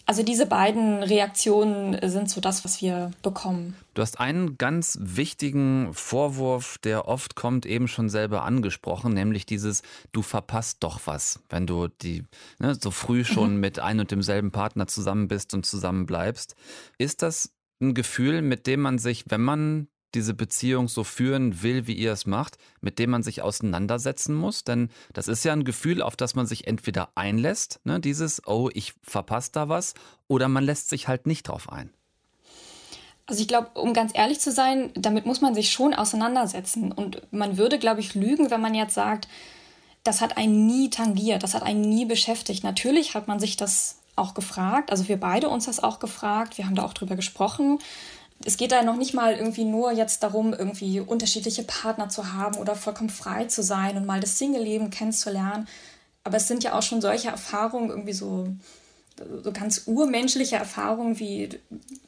Also 0.04 0.22
diese 0.22 0.46
beiden 0.46 1.02
Reaktionen 1.02 1.96
sind 2.08 2.28
so 2.28 2.40
das, 2.40 2.64
was 2.64 2.82
wir 2.82 3.12
bekommen. 3.22 3.76
Du 3.94 4.02
hast 4.02 4.19
einen 4.19 4.58
ganz 4.58 4.99
wichtigen 5.00 5.94
Vorwurf, 5.94 6.78
der 6.78 7.06
oft 7.06 7.37
kommt, 7.37 7.66
eben 7.66 7.87
schon 7.88 8.08
selber 8.08 8.43
angesprochen, 8.43 9.14
nämlich 9.14 9.46
dieses, 9.46 9.82
du 10.12 10.22
verpasst 10.22 10.78
doch 10.81 11.00
was, 11.04 11.40
wenn 11.50 11.66
du 11.66 11.88
die 11.88 12.25
ne, 12.58 12.75
so 12.75 12.90
früh 12.90 13.25
schon 13.25 13.54
mhm. 13.54 13.60
mit 13.60 13.78
ein 13.78 14.00
und 14.00 14.10
demselben 14.10 14.50
Partner 14.50 14.87
zusammen 14.87 15.28
bist 15.28 15.54
und 15.54 15.64
zusammen 15.66 16.06
bleibst. 16.06 16.56
Ist 16.99 17.22
das 17.22 17.52
ein 17.81 17.94
Gefühl, 17.94 18.43
mit 18.43 18.66
dem 18.66 18.81
man 18.81 18.99
sich, 18.99 19.25
wenn 19.28 19.43
man 19.43 19.88
diese 20.14 20.35
Beziehung 20.35 20.88
so 20.88 21.05
führen 21.05 21.62
will, 21.62 21.87
wie 21.87 21.94
ihr 21.94 22.12
es 22.12 22.26
macht, 22.26 22.59
mit 22.81 22.99
dem 22.99 23.11
man 23.11 23.23
sich 23.23 23.43
auseinandersetzen 23.43 24.35
muss? 24.35 24.64
Denn 24.64 24.91
das 25.12 25.29
ist 25.29 25.44
ja 25.44 25.53
ein 25.53 25.64
Gefühl, 25.64 26.03
auf 26.03 26.17
das 26.17 26.35
man 26.35 26.47
sich 26.47 26.67
entweder 26.67 27.11
einlässt, 27.14 27.81
ne, 27.85 28.00
dieses, 28.00 28.47
oh, 28.47 28.70
ich 28.73 28.94
verpasse 29.03 29.50
da 29.53 29.69
was, 29.69 29.94
oder 30.29 30.49
man 30.49 30.64
lässt 30.64 30.88
sich 30.88 31.09
halt 31.09 31.26
nicht 31.26 31.49
drauf 31.49 31.70
ein. 31.70 31.91
Also 33.26 33.41
ich 33.41 33.49
glaube, 33.49 33.81
um 33.81 33.94
ganz 33.94 34.12
ehrlich 34.14 34.41
zu 34.41 34.50
sein, 34.50 34.91
damit 34.94 35.26
muss 35.26 35.41
man 35.41 35.55
sich 35.55 35.70
schon 35.70 35.94
auseinandersetzen. 35.94 36.93
Und 36.93 37.23
man 37.32 37.56
würde, 37.56 37.79
glaube 37.79 38.00
ich, 38.00 38.14
lügen, 38.14 38.50
wenn 38.50 38.61
man 38.61 38.75
jetzt 38.75 38.94
sagt, 38.94 39.29
das 40.05 40.20
hat 40.20 40.37
einen 40.37 40.67
nie 40.67 40.91
tangiert, 40.91 41.43
das 41.43 41.55
hat 41.55 41.62
einen 41.62 41.81
nie 41.81 42.05
beschäftigt. 42.05 42.64
Natürlich 42.64 43.14
hat 43.14 43.29
man 43.29 43.38
sich 43.38 43.56
das 43.56 43.99
auch 44.17 44.35
gefragt, 44.35 44.91
also 44.91 45.09
wir 45.09 45.19
beide 45.19 45.49
uns 45.49 45.64
das 45.67 45.82
auch 45.82 45.99
gefragt, 45.99 46.59
wir 46.59 46.67
haben 46.67 46.75
da 46.75 46.85
auch 46.85 46.93
drüber 46.93 47.17
gesprochen 47.17 47.79
es 48.44 48.56
geht 48.56 48.72
da 48.72 48.82
noch 48.82 48.96
nicht 48.96 49.14
mal 49.14 49.34
irgendwie 49.34 49.64
nur 49.64 49.92
jetzt 49.92 50.22
darum, 50.22 50.52
irgendwie 50.52 51.00
unterschiedliche 51.00 51.62
Partner 51.62 52.08
zu 52.08 52.32
haben 52.32 52.56
oder 52.56 52.74
vollkommen 52.74 53.10
frei 53.10 53.44
zu 53.44 53.62
sein 53.62 53.96
und 53.96 54.06
mal 54.06 54.20
das 54.20 54.38
Single-Leben 54.38 54.90
kennenzulernen. 54.90 55.68
Aber 56.24 56.36
es 56.36 56.48
sind 56.48 56.62
ja 56.62 56.76
auch 56.76 56.82
schon 56.82 57.00
solche 57.00 57.28
Erfahrungen, 57.28 57.90
irgendwie 57.90 58.12
so, 58.12 58.48
so 59.42 59.52
ganz 59.52 59.82
urmenschliche 59.86 60.56
Erfahrungen 60.56 61.18
wie 61.18 61.50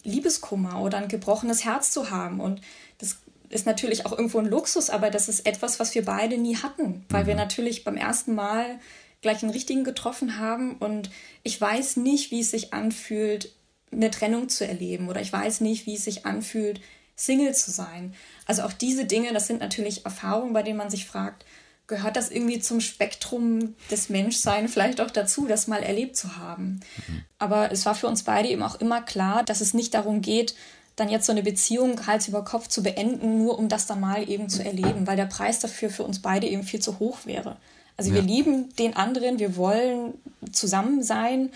Liebeskummer 0.03 0.81
oder 0.81 0.99
ein 0.99 1.09
gebrochenes 1.09 1.65
Herz 1.65 1.91
zu 1.91 2.11
haben. 2.11 2.41
Und 2.41 2.61
das 2.99 3.17
ist 3.49 3.67
natürlich 3.67 4.07
auch 4.07 4.13
irgendwo 4.13 4.39
ein 4.39 4.47
Luxus, 4.47 4.91
aber 4.91 5.11
das 5.11 5.29
ist 5.29 5.47
etwas, 5.47 5.79
was 5.79 5.95
wir 5.95 6.05
beide 6.05 6.39
nie 6.39 6.57
hatten, 6.57 7.05
weil 7.09 7.25
mhm. 7.25 7.29
wir 7.29 7.35
natürlich 7.35 7.85
beim 7.85 7.97
ersten 7.97 8.35
Mal 8.35 8.79
gleich 9.21 9.43
einen 9.43 9.53
richtigen 9.53 9.85
getroffen 9.85 10.39
haben. 10.39 10.77
Und 10.77 11.11
ich 11.43 11.61
weiß 11.61 11.97
nicht, 11.97 12.31
wie 12.31 12.41
es 12.41 12.51
sich 12.51 12.73
anfühlt, 12.73 13.53
eine 13.93 14.11
Trennung 14.11 14.49
zu 14.49 14.67
erleben 14.67 15.09
oder 15.09 15.21
ich 15.21 15.33
weiß 15.33 15.61
nicht, 15.61 15.87
wie 15.87 15.95
es 15.95 16.05
sich 16.05 16.27
anfühlt, 16.27 16.81
Single 17.17 17.55
zu 17.55 17.71
sein. 17.71 18.15
Also 18.47 18.63
auch 18.63 18.73
diese 18.73 19.05
Dinge, 19.05 19.33
das 19.33 19.47
sind 19.47 19.61
natürlich 19.61 20.05
Erfahrungen, 20.05 20.53
bei 20.53 20.63
denen 20.63 20.79
man 20.79 20.91
sich 20.91 21.07
fragt, 21.07 21.45
gehört 21.87 22.17
das 22.17 22.31
irgendwie 22.31 22.61
zum 22.61 22.81
Spektrum 22.81 23.75
des 23.91 24.09
Menschseins 24.09 24.73
vielleicht 24.73 25.01
auch 25.01 25.11
dazu, 25.11 25.47
das 25.47 25.69
mal 25.69 25.83
erlebt 25.83 26.17
zu 26.17 26.37
haben. 26.37 26.81
Mhm. 27.07 27.25
Aber 27.39 27.71
es 27.73 27.85
war 27.85 27.95
für 27.95 28.07
uns 28.07 28.23
beide 28.23 28.49
eben 28.49 28.63
auch 28.63 28.81
immer 28.81 29.03
klar, 29.03 29.45
dass 29.45 29.61
es 29.61 29.75
nicht 29.75 29.95
darum 29.95 30.23
geht, 30.23 30.55
dann 30.97 31.09
jetzt 31.09 31.27
so 31.27 31.33
eine 31.33 31.43
Beziehung 31.43 32.07
Hals 32.07 32.29
über 32.29 32.45
Kopf 32.45 32.69
zu 32.69 32.83
beenden, 32.83 33.39
nur 33.39 33.59
um 33.59 33.69
das 33.69 33.87
dann 33.87 34.01
mal 34.01 34.29
eben 34.29 34.49
zu 34.49 34.65
erleben, 34.65 35.07
weil 35.07 35.17
der 35.17 35.27
Preis 35.27 35.59
dafür 35.59 35.91
für 35.91 36.05
uns 36.05 36.23
beide 36.23 36.47
eben 36.47 36.63
viel 36.63 36.81
zu 36.81 36.99
hoch 37.01 37.19
wäre. 37.25 37.57
Also 37.97 38.11
ja. 38.11 38.17
wir 38.17 38.23
lieben 38.23 38.75
den 38.77 38.97
anderen, 38.97 39.39
wir 39.39 39.57
wollen 39.57 40.15
zusammen 40.53 41.03
sein 41.03 41.51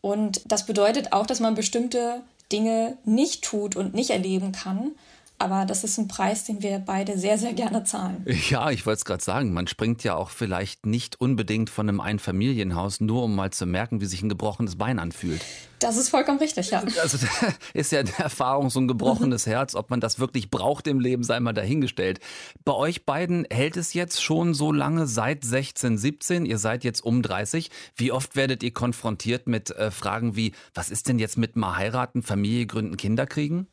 und 0.00 0.42
das 0.50 0.66
bedeutet 0.66 1.12
auch, 1.12 1.26
dass 1.26 1.40
man 1.40 1.54
bestimmte 1.54 2.22
Dinge 2.52 2.96
nicht 3.04 3.44
tut 3.44 3.76
und 3.76 3.94
nicht 3.94 4.10
erleben 4.10 4.52
kann. 4.52 4.92
Aber 5.40 5.66
das 5.66 5.84
ist 5.84 5.98
ein 5.98 6.08
Preis, 6.08 6.44
den 6.44 6.62
wir 6.62 6.80
beide 6.80 7.16
sehr, 7.16 7.38
sehr 7.38 7.52
gerne 7.52 7.84
zahlen. 7.84 8.26
Ja, 8.48 8.70
ich 8.70 8.86
wollte 8.86 8.98
es 8.98 9.04
gerade 9.04 9.22
sagen. 9.22 9.52
Man 9.52 9.66
springt 9.66 10.02
ja 10.02 10.16
auch 10.16 10.30
vielleicht 10.30 10.86
nicht 10.86 11.20
unbedingt 11.20 11.70
von 11.70 11.88
einem 11.88 12.00
Einfamilienhaus, 12.00 13.00
nur 13.00 13.24
um 13.24 13.36
mal 13.36 13.50
zu 13.50 13.66
merken, 13.66 14.00
wie 14.00 14.06
sich 14.06 14.22
ein 14.22 14.28
gebrochenes 14.28 14.76
Bein 14.76 14.98
anfühlt. 14.98 15.44
Das 15.78 15.96
ist 15.96 16.08
vollkommen 16.08 16.38
richtig, 16.38 16.70
ja. 16.70 16.82
Also 17.00 17.18
ist 17.74 17.92
ja 17.92 18.00
eine 18.00 18.18
Erfahrung, 18.18 18.68
so 18.68 18.80
ein 18.80 18.88
gebrochenes 18.88 19.46
Herz. 19.46 19.76
Ob 19.76 19.90
man 19.90 20.00
das 20.00 20.18
wirklich 20.18 20.50
braucht 20.50 20.88
im 20.88 20.98
Leben, 20.98 21.22
sei 21.22 21.38
mal 21.38 21.52
dahingestellt. 21.52 22.18
Bei 22.64 22.72
euch 22.72 23.04
beiden 23.04 23.46
hält 23.48 23.76
es 23.76 23.94
jetzt 23.94 24.20
schon 24.20 24.54
so 24.54 24.72
lange, 24.72 25.06
seit 25.06 25.44
16, 25.44 25.98
17. 25.98 26.46
Ihr 26.46 26.58
seid 26.58 26.82
jetzt 26.82 27.04
um 27.04 27.22
30. 27.22 27.70
Wie 27.94 28.10
oft 28.10 28.34
werdet 28.34 28.64
ihr 28.64 28.72
konfrontiert 28.72 29.46
mit 29.46 29.70
äh, 29.70 29.92
Fragen 29.92 30.34
wie, 30.34 30.52
was 30.74 30.90
ist 30.90 31.08
denn 31.08 31.20
jetzt 31.20 31.38
mit 31.38 31.54
mal 31.54 31.76
heiraten, 31.76 32.22
Familie 32.22 32.66
gründen, 32.66 32.96
Kinder 32.96 33.26
kriegen? 33.26 33.68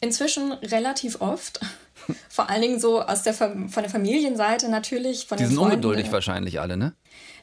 Inzwischen 0.00 0.52
relativ 0.52 1.20
oft. 1.20 1.60
Vor 2.28 2.48
allen 2.48 2.62
Dingen 2.62 2.80
so 2.80 3.02
aus 3.02 3.22
der 3.22 3.34
von 3.34 3.68
der 3.68 3.90
Familienseite 3.90 4.70
natürlich. 4.70 5.26
Von 5.26 5.38
die 5.38 5.44
sind 5.44 5.56
Freunden. 5.56 5.74
ungeduldig 5.74 6.12
wahrscheinlich 6.12 6.60
alle, 6.60 6.76
ne? 6.76 6.94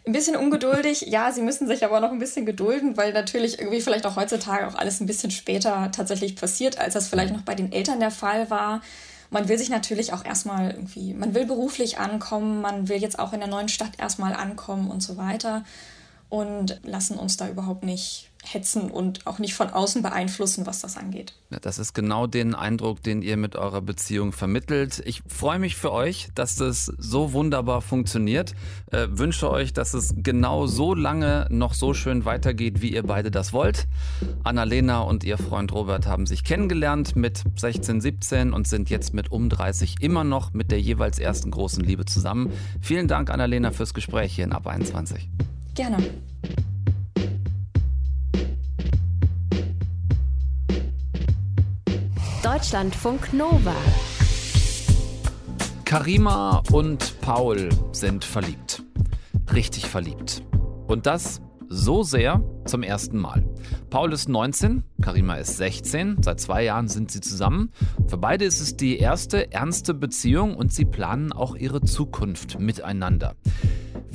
Ein 0.06 0.14
bisschen 0.14 0.36
ungeduldig, 0.36 1.02
ja, 1.02 1.32
sie 1.32 1.42
müssen 1.42 1.68
sich 1.68 1.84
aber 1.84 2.00
noch 2.00 2.12
ein 2.12 2.20
bisschen 2.20 2.46
gedulden, 2.46 2.96
weil 2.96 3.12
natürlich 3.12 3.58
irgendwie 3.58 3.82
vielleicht 3.82 4.06
auch 4.06 4.16
heutzutage 4.16 4.68
auch 4.68 4.76
alles 4.76 5.00
ein 5.00 5.08
bisschen 5.08 5.32
später 5.32 5.92
tatsächlich 5.92 6.36
passiert, 6.36 6.78
als 6.78 6.94
das 6.94 7.08
vielleicht 7.08 7.34
noch 7.34 7.42
bei 7.42 7.56
den 7.56 7.72
Eltern 7.72 8.00
der 8.00 8.12
Fall 8.12 8.52
war. 8.52 8.82
Man 9.32 9.50
will 9.50 9.58
sich 9.58 9.70
natürlich 9.70 10.14
auch 10.14 10.24
erstmal 10.24 10.72
irgendwie, 10.72 11.16
man 11.16 11.34
will 11.34 11.46
beruflich 11.46 11.98
ankommen, 11.98 12.62
man 12.62 12.88
will 12.88 12.98
jetzt 12.98 13.18
auch 13.18 13.34
in 13.34 13.40
der 13.40 13.50
neuen 13.50 13.68
Stadt 13.68 13.94
erstmal 13.98 14.34
ankommen 14.34 14.92
und 14.92 15.02
so 15.02 15.18
weiter 15.18 15.64
und 16.30 16.80
lassen 16.84 17.18
uns 17.18 17.36
da 17.36 17.50
überhaupt 17.50 17.84
nicht 17.84 18.30
hetzen 18.54 18.92
und 18.92 19.26
auch 19.28 19.40
nicht 19.40 19.54
von 19.54 19.70
außen 19.70 20.02
beeinflussen, 20.02 20.66
was 20.66 20.80
das 20.80 20.98
angeht. 20.98 21.34
Das 21.62 21.80
ist 21.80 21.94
genau 21.94 22.28
den 22.28 22.56
Eindruck, 22.56 23.02
den 23.02 23.22
ihr 23.22 23.38
mit 23.38 23.56
eurer 23.56 23.82
Beziehung 23.82 24.32
vermittelt. 24.32 25.02
Ich 25.06 25.22
freue 25.28 25.60
mich 25.60 25.76
für 25.76 25.92
euch, 25.92 26.30
dass 26.36 26.56
das 26.56 26.86
so 26.98 27.34
wunderbar 27.34 27.82
funktioniert. 27.82 28.54
Äh, 28.92 29.08
wünsche 29.10 29.50
euch, 29.50 29.74
dass 29.74 29.94
es 29.94 30.14
genau 30.18 30.68
so 30.68 30.94
lange 30.94 31.48
noch 31.50 31.74
so 31.74 31.94
schön 31.94 32.26
weitergeht, 32.26 32.82
wie 32.82 32.94
ihr 32.94 33.04
beide 33.04 33.32
das 33.32 33.54
wollt. 33.54 33.88
Annalena 34.44 35.02
und 35.02 35.24
ihr 35.24 35.38
Freund 35.38 35.74
Robert 35.74 36.08
haben 36.08 36.26
sich 36.26 36.44
kennengelernt 36.44 37.16
mit 37.16 37.44
16, 37.56 38.02
17 38.02 38.54
und 38.54 38.68
sind 38.68 38.90
jetzt 38.90 39.14
mit 39.14 39.32
um 39.32 39.50
30 39.50 39.98
immer 40.02 40.24
noch 40.24 40.54
mit 40.54 40.72
der 40.72 40.82
jeweils 40.82 41.20
ersten 41.20 41.52
großen 41.52 41.84
Liebe 41.84 42.06
zusammen. 42.06 42.52
Vielen 42.82 43.08
Dank, 43.08 43.30
Annalena, 43.30 43.72
fürs 43.72 43.94
Gespräch 43.94 44.36
hier 44.36 44.46
in 44.46 44.52
Ab 44.52 44.68
21. 44.68 45.30
Gerne. 45.76 45.98
Deutschlandfunk 52.56 53.34
Nova. 53.34 53.76
Karima 55.84 56.64
und 56.72 57.20
Paul 57.20 57.68
sind 57.92 58.24
verliebt. 58.24 58.82
Richtig 59.54 59.88
verliebt. 59.88 60.42
Und 60.88 61.06
das 61.06 61.42
so 61.68 62.04
sehr 62.04 62.42
zum 62.66 62.84
ersten 62.84 63.18
Mal. 63.18 63.44
Paul 63.90 64.14
ist 64.14 64.28
19, 64.28 64.84
Karima 65.02 65.36
ist 65.36 65.58
16. 65.58 66.18
Seit 66.22 66.40
zwei 66.40 66.64
Jahren 66.64 66.88
sind 66.88 67.12
sie 67.12 67.22
zusammen. 67.22 67.72
Für 68.08 68.18
beide 68.18 68.46
ist 68.46 68.60
es 68.60 68.76
die 68.76 68.98
erste 68.98 69.52
ernste 69.52 69.94
Beziehung 69.94 70.56
und 70.56 70.74
sie 70.74 70.86
planen 70.86 71.32
auch 71.32 71.56
ihre 71.56 71.82
Zukunft 71.82 72.60
miteinander. 72.60 73.36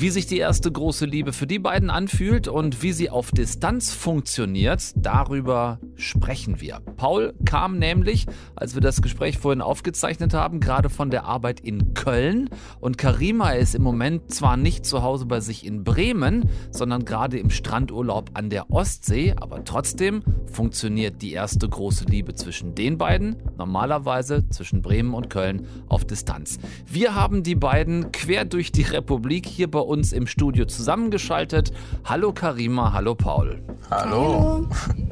Wie 0.01 0.09
sich 0.09 0.27
die 0.27 0.39
erste 0.39 0.73
große 0.73 1.05
Liebe 1.05 1.35
für 1.35 1.47
die 1.47 1.59
beiden 1.59 1.91
anfühlt 1.91 2.49
und 2.49 2.83
wie 2.83 2.93
sie 2.93 3.11
auf 3.11 3.33
Distanz 3.33 3.93
funktioniert, 3.93 4.93
darüber 4.97 5.79
sprechen 5.95 6.59
wir. 6.63 6.81
Paul 6.97 7.35
kam 7.45 7.79
nämlich, 7.79 8.25
als 8.57 8.75
wir 8.75 8.81
das 8.81 9.03
Gespräch 9.03 9.37
vorhin 9.37 9.61
aufgezeichnet 9.61 10.33
haben, 10.33 10.61
gerade 10.61 10.89
von 10.89 11.11
der 11.11 11.25
Arbeit 11.25 11.61
in 11.61 11.93
Köln 11.93 12.49
und 12.81 12.97
Karima 12.97 13.51
ist 13.51 13.75
im 13.75 13.83
Moment 13.83 14.33
zwar 14.33 14.57
nicht 14.57 14.87
zu 14.87 15.03
Hause 15.03 15.27
bei 15.27 15.41
sich 15.41 15.67
in 15.67 15.85
Bremen, 15.85 16.49
sondern 16.71 17.05
gerade 17.05 17.39
im 17.39 17.51
Strandurlaub 17.51 18.31
an 18.41 18.49
der 18.49 18.71
Ostsee, 18.71 19.35
aber 19.39 19.65
trotzdem 19.65 20.23
funktioniert 20.51 21.21
die 21.21 21.35
erste 21.35 21.69
große 21.69 22.07
Liebe 22.07 22.35
zwischen 22.35 22.75
den 22.75 22.97
beiden 22.97 23.37
normalerweise 23.59 24.49
zwischen 24.49 24.81
Bremen 24.81 25.13
und 25.13 25.29
Köln 25.29 25.67
auf 25.89 26.07
Distanz. 26.07 26.59
Wir 26.87 27.15
haben 27.15 27.43
die 27.43 27.55
beiden 27.55 28.13
quer 28.13 28.47
durch 28.47 28.73
die 28.73 28.81
Republik 28.81 29.47
hier 29.47 29.71
bei 29.71 29.81
uns 29.81 30.15
im 30.15 30.27
Studio 30.27 30.65
zusammengeschaltet. 30.65 31.71
Hallo 32.07 32.33
Karima, 32.33 32.95
hallo 32.95 33.15
Paul. 33.15 33.61
Hallo. 33.91 34.67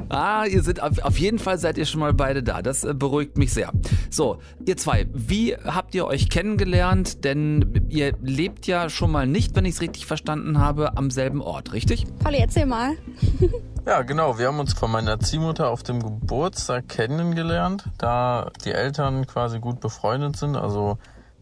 Ah, 0.09 0.45
ihr 0.45 0.63
seid 0.63 0.81
auf, 0.81 0.97
auf 1.03 1.19
jeden 1.19 1.37
Fall 1.37 1.59
seid 1.59 1.77
ihr 1.77 1.85
schon 1.85 1.99
mal 1.99 2.15
beide 2.15 2.41
da. 2.41 2.63
Das 2.63 2.83
äh, 2.83 2.95
beruhigt 2.95 3.37
mich 3.37 3.53
sehr. 3.53 3.71
So, 4.09 4.39
ihr 4.65 4.75
zwei, 4.75 5.05
wie 5.13 5.55
habt 5.55 5.93
ihr 5.93 6.07
euch 6.07 6.29
kennengelernt? 6.29 7.23
Denn 7.23 7.85
ihr 7.89 8.13
lebt 8.23 8.65
ja 8.65 8.89
schon 8.89 9.11
mal 9.11 9.27
nicht, 9.27 9.55
wenn 9.55 9.65
ich 9.65 9.75
es 9.75 9.81
richtig 9.81 10.07
verstanden 10.07 10.57
habe, 10.57 10.97
am 10.97 11.11
selben 11.11 11.43
Ort, 11.43 11.73
richtig? 11.73 12.05
Pauli, 12.23 12.39
erzähl 12.39 12.65
mal. 12.65 12.95
Ja, 13.85 14.03
genau. 14.03 14.37
Wir 14.37 14.47
haben 14.47 14.59
uns 14.59 14.73
von 14.73 14.91
meiner 14.91 15.19
Ziehmutter 15.19 15.69
auf 15.69 15.83
dem 15.83 16.03
Geburtstag 16.03 16.89
kennengelernt, 16.89 17.85
da 17.97 18.51
die 18.63 18.71
Eltern 18.71 19.25
quasi 19.25 19.59
gut 19.59 19.79
befreundet 19.79 20.37
sind. 20.37 20.55
Also 20.55 20.97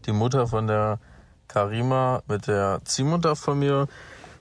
die 0.06 0.12
Mutter 0.12 0.46
von 0.46 0.66
der 0.66 0.98
Karima 1.46 2.22
mit 2.28 2.46
der 2.46 2.80
Ziehmutter 2.84 3.36
von 3.36 3.58
mir, 3.58 3.86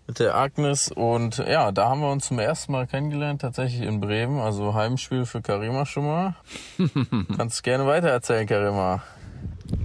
mit 0.07 0.19
der 0.19 0.35
Agnes. 0.35 0.91
Und 0.91 1.37
ja, 1.39 1.71
da 1.71 1.89
haben 1.89 2.01
wir 2.01 2.11
uns 2.11 2.27
zum 2.27 2.39
ersten 2.39 2.71
Mal 2.71 2.87
kennengelernt, 2.87 3.41
tatsächlich 3.41 3.81
in 3.81 3.99
Bremen. 3.99 4.39
Also 4.39 4.73
Heimspiel 4.73 5.25
für 5.25 5.41
Karima 5.41 5.85
schon 5.85 6.05
mal. 6.05 6.35
Kannst 7.35 7.63
gerne 7.63 7.85
weiter 7.87 8.09
erzählen, 8.09 8.47
Karima. 8.47 9.03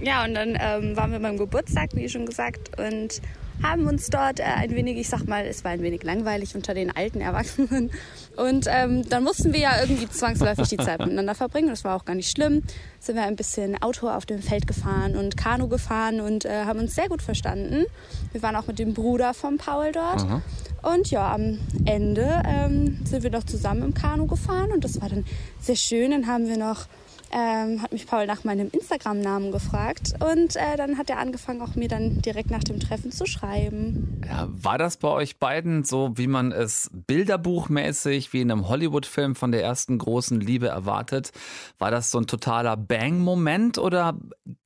Ja, 0.01 0.23
und 0.23 0.33
dann 0.33 0.57
ähm, 0.59 0.95
waren 0.95 1.11
wir 1.11 1.19
beim 1.19 1.37
Geburtstag, 1.37 1.89
wie 1.93 2.07
schon 2.07 2.25
gesagt, 2.25 2.79
und 2.79 3.21
haben 3.61 3.87
uns 3.87 4.07
dort 4.07 4.39
äh, 4.39 4.43
ein 4.43 4.71
wenig, 4.71 4.97
ich 4.97 5.09
sag 5.09 5.27
mal, 5.27 5.45
es 5.45 5.63
war 5.63 5.71
ein 5.71 5.81
wenig 5.81 6.03
langweilig 6.03 6.55
unter 6.55 6.73
den 6.73 6.95
alten 6.95 7.21
Erwachsenen. 7.21 7.91
Und 8.35 8.65
ähm, 8.69 9.07
dann 9.07 9.23
mussten 9.23 9.53
wir 9.53 9.59
ja 9.59 9.79
irgendwie 9.81 10.09
zwangsläufig 10.09 10.67
die 10.69 10.77
Zeit 10.77 10.99
miteinander 10.99 11.35
verbringen. 11.35 11.69
Das 11.69 11.83
war 11.83 11.95
auch 11.95 12.05
gar 12.05 12.15
nicht 12.15 12.31
schlimm. 12.31 12.63
Sind 12.99 13.15
wir 13.15 13.23
ein 13.23 13.35
bisschen 13.35 13.81
Auto 13.81 14.09
auf 14.09 14.25
dem 14.25 14.41
Feld 14.41 14.65
gefahren 14.65 15.15
und 15.15 15.37
Kanu 15.37 15.67
gefahren 15.67 16.19
und 16.19 16.45
äh, 16.45 16.65
haben 16.65 16.79
uns 16.79 16.95
sehr 16.95 17.09
gut 17.09 17.21
verstanden. 17.21 17.85
Wir 18.31 18.41
waren 18.41 18.55
auch 18.55 18.67
mit 18.67 18.79
dem 18.79 18.93
Bruder 18.93 19.33
von 19.33 19.57
Paul 19.57 19.91
dort. 19.91 20.21
Aha. 20.21 20.41
Und 20.81 21.11
ja, 21.11 21.33
am 21.33 21.59
Ende 21.85 22.43
ähm, 22.45 22.99
sind 23.05 23.23
wir 23.23 23.31
noch 23.31 23.43
zusammen 23.43 23.83
im 23.83 23.93
Kanu 23.93 24.27
gefahren 24.27 24.71
und 24.71 24.83
das 24.83 24.99
war 24.99 25.09
dann 25.09 25.25
sehr 25.61 25.77
schön. 25.77 26.11
Dann 26.11 26.27
haben 26.27 26.47
wir 26.47 26.57
noch 26.57 26.87
ähm, 27.33 27.81
hat 27.81 27.91
mich 27.91 28.05
Paul 28.05 28.27
nach 28.27 28.43
meinem 28.43 28.69
Instagram-Namen 28.69 29.51
gefragt 29.51 30.13
und 30.19 30.55
äh, 30.55 30.77
dann 30.77 30.97
hat 30.97 31.09
er 31.09 31.17
angefangen, 31.17 31.61
auch 31.61 31.75
mir 31.75 31.87
dann 31.87 32.21
direkt 32.21 32.51
nach 32.51 32.63
dem 32.63 32.79
Treffen 32.79 33.11
zu 33.11 33.25
schreiben. 33.25 34.21
Ja, 34.27 34.47
war 34.51 34.77
das 34.77 34.97
bei 34.97 35.07
euch 35.07 35.39
beiden 35.39 35.83
so, 35.83 36.11
wie 36.15 36.27
man 36.27 36.51
es 36.51 36.91
bilderbuchmäßig 36.93 38.33
wie 38.33 38.41
in 38.41 38.51
einem 38.51 38.69
Hollywood-Film 38.69 39.35
von 39.35 39.51
der 39.51 39.63
ersten 39.63 39.97
großen 39.97 40.39
Liebe 40.39 40.67
erwartet? 40.67 41.31
War 41.79 41.89
das 41.89 42.11
so 42.11 42.19
ein 42.19 42.27
totaler 42.27 42.77
Bang-Moment 42.77 43.79
oder 43.79 44.15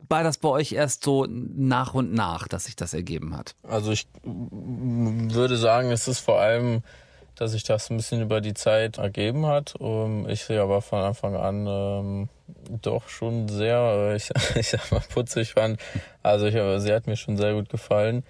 war 0.09 0.23
das 0.23 0.37
bei 0.37 0.49
euch 0.49 0.73
erst 0.73 1.03
so 1.03 1.25
nach 1.29 1.93
und 1.93 2.13
nach, 2.13 2.47
dass 2.47 2.65
sich 2.65 2.75
das 2.75 2.93
ergeben 2.93 3.35
hat? 3.35 3.55
Also 3.63 3.91
ich 3.91 4.07
würde 4.23 5.57
sagen, 5.57 5.91
es 5.91 6.07
ist 6.07 6.19
vor 6.19 6.39
allem, 6.39 6.81
dass 7.35 7.51
sich 7.51 7.63
das 7.63 7.89
ein 7.89 7.97
bisschen 7.97 8.21
über 8.21 8.41
die 8.41 8.53
Zeit 8.53 8.97
ergeben 8.97 9.45
hat. 9.45 9.75
Um, 9.79 10.27
ich 10.27 10.43
sie 10.43 10.57
aber 10.57 10.81
von 10.81 10.99
Anfang 10.99 11.35
an 11.35 11.65
ähm, 11.67 12.29
doch 12.81 13.09
schon 13.09 13.47
sehr, 13.47 13.77
äh, 13.77 14.15
ich, 14.15 14.29
ich 14.55 14.69
sag 14.69 14.91
mal, 14.91 15.01
putzig 15.13 15.53
fand. 15.53 15.79
Also 16.23 16.47
ich, 16.47 16.55
äh, 16.55 16.79
sie 16.79 16.93
hat 16.93 17.07
mir 17.07 17.15
schon 17.15 17.37
sehr 17.37 17.53
gut 17.53 17.69
gefallen. 17.69 18.23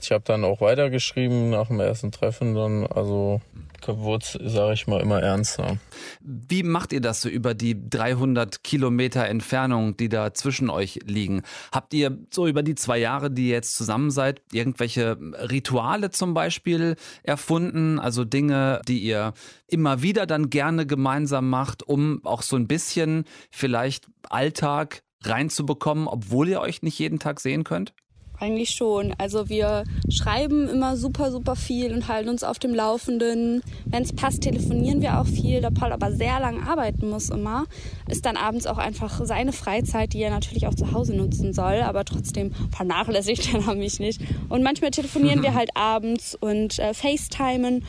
Ich 0.00 0.12
habe 0.12 0.24
dann 0.24 0.44
auch 0.44 0.60
weitergeschrieben 0.60 1.50
nach 1.50 1.68
dem 1.68 1.80
ersten 1.80 2.12
Treffen. 2.12 2.54
Dann 2.54 2.86
also 2.86 3.40
wurde 3.86 4.26
sage 4.48 4.74
ich 4.74 4.86
mal, 4.86 5.00
immer 5.00 5.22
ernster. 5.22 5.78
Wie 6.20 6.62
macht 6.62 6.92
ihr 6.92 7.00
das 7.00 7.20
so 7.20 7.28
über 7.28 7.54
die 7.54 7.88
300 7.88 8.64
Kilometer 8.64 9.26
Entfernung, 9.26 9.96
die 9.96 10.08
da 10.08 10.34
zwischen 10.34 10.70
euch 10.70 11.00
liegen? 11.04 11.42
Habt 11.72 11.94
ihr 11.94 12.18
so 12.32 12.46
über 12.46 12.62
die 12.62 12.74
zwei 12.74 12.98
Jahre, 12.98 13.30
die 13.30 13.48
ihr 13.48 13.54
jetzt 13.54 13.76
zusammen 13.76 14.10
seid, 14.10 14.42
irgendwelche 14.52 15.16
Rituale 15.20 16.10
zum 16.10 16.34
Beispiel 16.34 16.96
erfunden? 17.22 17.98
Also 17.98 18.24
Dinge, 18.24 18.80
die 18.88 18.98
ihr 18.98 19.34
immer 19.68 20.02
wieder 20.02 20.26
dann 20.26 20.50
gerne 20.50 20.86
gemeinsam 20.86 21.48
macht, 21.48 21.82
um 21.82 22.24
auch 22.24 22.42
so 22.42 22.56
ein 22.56 22.66
bisschen 22.66 23.24
vielleicht 23.50 24.08
Alltag 24.28 25.02
reinzubekommen, 25.22 26.08
obwohl 26.08 26.48
ihr 26.48 26.60
euch 26.60 26.82
nicht 26.82 26.98
jeden 26.98 27.18
Tag 27.18 27.40
sehen 27.40 27.64
könnt? 27.64 27.94
Eigentlich 28.38 28.70
schon. 28.70 29.14
Also 29.18 29.48
wir 29.48 29.84
schreiben 30.10 30.68
immer 30.68 30.96
super, 30.96 31.30
super 31.30 31.56
viel 31.56 31.92
und 31.92 32.08
halten 32.08 32.28
uns 32.28 32.44
auf 32.44 32.58
dem 32.58 32.74
Laufenden. 32.74 33.62
Wenn 33.86 34.02
es 34.02 34.14
passt, 34.14 34.42
telefonieren 34.42 35.00
wir 35.00 35.20
auch 35.20 35.26
viel. 35.26 35.60
Da 35.60 35.70
Paul 35.70 35.92
aber 35.92 36.12
sehr 36.12 36.38
lang 36.40 36.62
arbeiten 36.62 37.08
muss 37.08 37.30
immer, 37.30 37.64
ist 38.08 38.26
dann 38.26 38.36
abends 38.36 38.66
auch 38.66 38.78
einfach 38.78 39.24
seine 39.24 39.52
Freizeit, 39.52 40.12
die 40.12 40.22
er 40.22 40.30
natürlich 40.30 40.66
auch 40.66 40.74
zu 40.74 40.92
Hause 40.92 41.14
nutzen 41.14 41.52
soll, 41.52 41.80
aber 41.82 42.04
trotzdem 42.04 42.52
vernachlässigt 42.74 43.54
er 43.66 43.74
mich 43.74 44.00
nicht. 44.00 44.20
Und 44.48 44.62
manchmal 44.62 44.90
telefonieren 44.90 45.42
wir 45.42 45.54
halt 45.54 45.70
abends 45.74 46.36
und 46.38 46.78
äh, 46.78 46.92
FaceTimen 46.92 47.84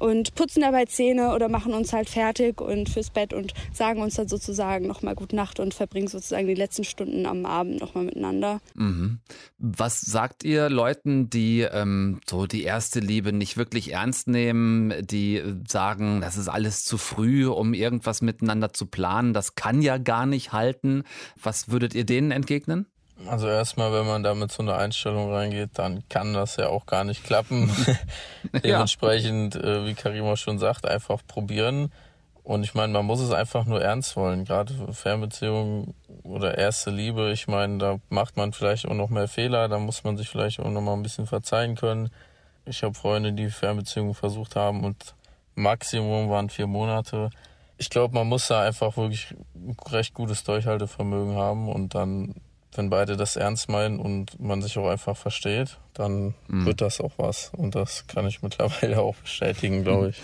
und 0.00 0.34
putzen 0.34 0.62
dabei 0.62 0.86
Zähne 0.86 1.34
oder 1.34 1.48
machen 1.48 1.72
uns 1.72 1.92
halt 1.92 2.10
fertig 2.10 2.60
und 2.60 2.88
fürs 2.88 3.10
Bett 3.10 3.32
und 3.32 3.54
sagen 3.72 4.02
uns 4.02 4.14
dann 4.14 4.28
sozusagen 4.28 4.86
nochmal 4.86 5.14
Gute 5.14 5.36
Nacht 5.36 5.60
und 5.60 5.74
verbringen 5.74 6.08
sozusagen 6.08 6.46
die 6.46 6.54
letzten 6.54 6.84
Stunden 6.84 7.26
am 7.26 7.46
Abend 7.46 7.80
nochmal 7.80 8.04
miteinander. 8.04 8.60
Mhm. 8.74 9.20
Was 9.58 10.00
sagt 10.00 10.44
ihr 10.44 10.70
Leuten, 10.70 11.30
die 11.30 11.60
ähm, 11.60 12.20
so 12.28 12.46
die 12.46 12.62
erste 12.62 13.00
Liebe 13.00 13.32
nicht 13.32 13.56
wirklich 13.56 13.92
ernst 13.92 14.28
nehmen, 14.28 14.94
die 15.06 15.36
äh, 15.36 15.54
sagen, 15.68 16.20
das 16.20 16.36
ist 16.36 16.48
alles 16.48 16.84
zu 16.84 16.96
früh, 16.96 17.46
um 17.46 17.74
irgendwas 17.74 18.22
miteinander 18.22 18.72
zu 18.72 18.86
planen, 18.86 19.34
das 19.34 19.54
kann 19.54 19.82
ja 19.82 19.98
gar 19.98 20.26
nicht 20.26 20.52
halten. 20.52 21.04
Was 21.40 21.70
würdet 21.70 21.94
ihr 21.94 22.04
denen 22.04 22.30
entgegnen? 22.30 22.86
Also 23.26 23.48
erstmal, 23.48 23.92
wenn 23.92 24.06
man 24.06 24.22
da 24.22 24.34
mit 24.34 24.50
so 24.50 24.62
einer 24.62 24.76
Einstellung 24.76 25.32
reingeht, 25.32 25.70
dann 25.74 26.02
kann 26.08 26.32
das 26.32 26.56
ja 26.56 26.68
auch 26.68 26.86
gar 26.86 27.04
nicht 27.04 27.24
klappen. 27.24 27.70
Dementsprechend, 28.64 29.56
äh, 29.56 29.86
wie 29.86 29.94
Karima 29.94 30.36
schon 30.36 30.58
sagt, 30.58 30.86
einfach 30.86 31.20
probieren. 31.26 31.92
Und 32.42 32.64
ich 32.64 32.74
meine, 32.74 32.92
man 32.92 33.04
muss 33.04 33.20
es 33.20 33.30
einfach 33.30 33.66
nur 33.66 33.82
ernst 33.82 34.16
wollen. 34.16 34.44
Gerade 34.44 34.74
Fernbeziehungen 34.92 35.94
oder 36.22 36.58
erste 36.58 36.90
Liebe, 36.90 37.30
ich 37.30 37.46
meine, 37.46 37.78
da 37.78 37.98
macht 38.08 38.36
man 38.36 38.52
vielleicht 38.52 38.86
auch 38.86 38.94
noch 38.94 39.10
mehr 39.10 39.28
Fehler, 39.28 39.68
da 39.68 39.78
muss 39.78 40.02
man 40.04 40.16
sich 40.16 40.28
vielleicht 40.28 40.58
auch 40.58 40.70
noch 40.70 40.80
mal 40.80 40.94
ein 40.94 41.02
bisschen 41.02 41.26
verzeihen 41.26 41.76
können. 41.76 42.10
Ich 42.64 42.82
habe 42.82 42.94
Freunde, 42.94 43.32
die 43.32 43.50
Fernbeziehungen 43.50 44.14
versucht 44.14 44.56
haben 44.56 44.84
und 44.84 45.14
Maximum 45.54 46.30
waren 46.30 46.50
vier 46.50 46.66
Monate. 46.66 47.30
Ich 47.76 47.90
glaube, 47.90 48.14
man 48.14 48.26
muss 48.26 48.48
da 48.48 48.62
einfach 48.62 48.96
wirklich 48.96 49.34
recht 49.90 50.14
gutes 50.14 50.44
Durchhaltevermögen 50.44 51.36
haben 51.36 51.68
und 51.68 51.94
dann, 51.94 52.34
wenn 52.74 52.90
beide 52.90 53.16
das 53.16 53.36
ernst 53.36 53.68
meinen 53.68 53.98
und 53.98 54.38
man 54.40 54.62
sich 54.62 54.78
auch 54.78 54.88
einfach 54.88 55.16
versteht, 55.16 55.78
dann 55.94 56.34
mhm. 56.48 56.66
wird 56.66 56.80
das 56.80 57.00
auch 57.00 57.12
was. 57.16 57.52
Und 57.56 57.74
das 57.74 58.06
kann 58.06 58.26
ich 58.26 58.42
mittlerweile 58.42 59.00
auch 59.00 59.16
bestätigen, 59.16 59.82
glaube 59.82 60.10
ich. 60.10 60.22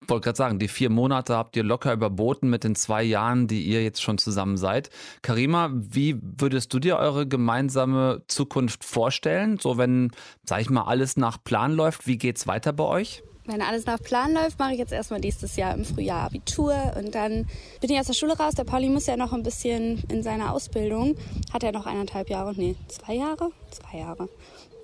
Ich 0.00 0.10
wollte 0.10 0.24
gerade 0.24 0.36
sagen, 0.36 0.58
die 0.58 0.68
vier 0.68 0.88
Monate 0.88 1.36
habt 1.36 1.54
ihr 1.54 1.62
locker 1.62 1.92
überboten 1.92 2.48
mit 2.48 2.64
den 2.64 2.74
zwei 2.74 3.02
Jahren, 3.02 3.46
die 3.46 3.62
ihr 3.64 3.82
jetzt 3.82 4.00
schon 4.00 4.16
zusammen 4.16 4.56
seid. 4.56 4.88
Karima, 5.20 5.70
wie 5.74 6.18
würdest 6.22 6.72
du 6.72 6.78
dir 6.78 6.96
eure 6.96 7.26
gemeinsame 7.26 8.22
Zukunft 8.26 8.84
vorstellen? 8.84 9.58
So, 9.58 9.76
wenn, 9.76 10.12
sag 10.44 10.62
ich 10.62 10.70
mal, 10.70 10.84
alles 10.84 11.18
nach 11.18 11.44
Plan 11.44 11.74
läuft, 11.74 12.06
wie 12.06 12.16
geht's 12.16 12.46
weiter 12.46 12.72
bei 12.72 12.84
euch? 12.84 13.22
Wenn 13.48 13.62
alles 13.62 13.86
nach 13.86 13.98
Plan 13.98 14.34
läuft, 14.34 14.58
mache 14.58 14.72
ich 14.72 14.78
jetzt 14.78 14.92
erstmal 14.92 15.20
nächstes 15.20 15.56
Jahr 15.56 15.72
im 15.72 15.86
Frühjahr 15.86 16.24
Abitur 16.24 16.74
und 16.98 17.14
dann 17.14 17.46
bin 17.80 17.90
ich 17.90 17.98
aus 17.98 18.06
der 18.06 18.12
Schule 18.12 18.36
raus. 18.36 18.54
Der 18.54 18.64
Pauli 18.64 18.90
muss 18.90 19.06
ja 19.06 19.16
noch 19.16 19.32
ein 19.32 19.42
bisschen 19.42 20.02
in 20.10 20.22
seiner 20.22 20.52
Ausbildung. 20.52 21.16
Hat 21.50 21.62
er 21.62 21.72
noch 21.72 21.86
eineinhalb 21.86 22.28
Jahre? 22.28 22.52
Nee, 22.54 22.76
zwei 22.88 23.14
Jahre? 23.14 23.50
Zwei 23.70 24.00
Jahre. 24.00 24.28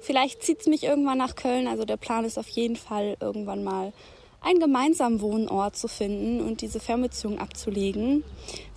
Vielleicht 0.00 0.42
zieht 0.42 0.62
es 0.62 0.66
mich 0.66 0.82
irgendwann 0.82 1.18
nach 1.18 1.36
Köln. 1.36 1.68
Also 1.68 1.84
der 1.84 1.98
Plan 1.98 2.24
ist 2.24 2.38
auf 2.38 2.48
jeden 2.48 2.76
Fall 2.76 3.18
irgendwann 3.20 3.64
mal 3.64 3.92
einen 4.40 4.60
gemeinsamen 4.60 5.20
Wohnort 5.20 5.76
zu 5.76 5.86
finden 5.86 6.40
und 6.40 6.62
diese 6.62 6.80
Fernbeziehung 6.80 7.38
abzulegen. 7.38 8.24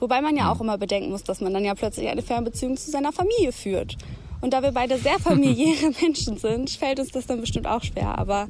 Wobei 0.02 0.20
man 0.20 0.36
ja 0.36 0.52
auch 0.52 0.60
immer 0.60 0.78
bedenken 0.78 1.12
muss, 1.12 1.24
dass 1.24 1.40
man 1.40 1.54
dann 1.54 1.64
ja 1.64 1.76
plötzlich 1.76 2.10
eine 2.10 2.24
Fernbeziehung 2.24 2.76
zu 2.76 2.92
seiner 2.92 3.14
Familie 3.14 3.54
führt. 3.54 3.96
Und 4.42 4.52
da 4.52 4.62
wir 4.62 4.74
beide 4.74 4.98
sehr 4.98 5.18
familiäre 5.20 5.92
Menschen 6.02 6.38
sind, 6.38 6.72
fällt 6.72 7.00
uns 7.00 7.12
das 7.12 7.26
dann 7.26 7.40
bestimmt 7.40 7.68
auch 7.68 7.84
schwer. 7.84 8.18
Aber 8.18 8.50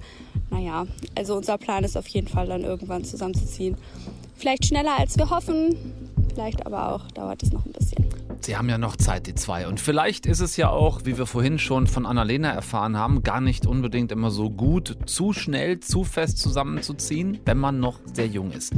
naja, 0.49 0.85
also 1.15 1.35
unser 1.35 1.57
Plan 1.57 1.83
ist 1.83 1.97
auf 1.97 2.07
jeden 2.07 2.27
Fall 2.27 2.47
dann 2.47 2.63
irgendwann 2.63 3.03
zusammenzuziehen. 3.03 3.75
Vielleicht 4.35 4.65
schneller 4.65 4.97
als 4.97 5.17
wir 5.17 5.29
hoffen, 5.29 5.75
vielleicht 6.33 6.65
aber 6.65 6.93
auch 6.93 7.11
dauert 7.11 7.43
es 7.43 7.51
noch 7.51 7.65
ein 7.65 7.71
bisschen. 7.71 8.05
Sie 8.41 8.55
haben 8.55 8.69
ja 8.69 8.77
noch 8.77 8.95
Zeit, 8.95 9.27
die 9.27 9.35
zwei. 9.35 9.67
Und 9.67 9.79
vielleicht 9.79 10.25
ist 10.25 10.39
es 10.39 10.57
ja 10.57 10.69
auch, 10.69 11.01
wie 11.03 11.17
wir 11.17 11.25
vorhin 11.25 11.59
schon 11.59 11.87
von 11.87 12.05
Annalena 12.05 12.51
erfahren 12.51 12.95
haben, 12.95 13.23
gar 13.23 13.41
nicht 13.41 13.65
unbedingt 13.65 14.11
immer 14.11 14.29
so 14.29 14.49
gut, 14.49 14.95
zu 15.05 15.33
schnell, 15.33 15.79
zu 15.79 16.03
fest 16.03 16.37
zusammenzuziehen, 16.37 17.39
wenn 17.45 17.57
man 17.57 17.79
noch 17.79 17.99
sehr 18.13 18.27
jung 18.27 18.51
ist. 18.51 18.73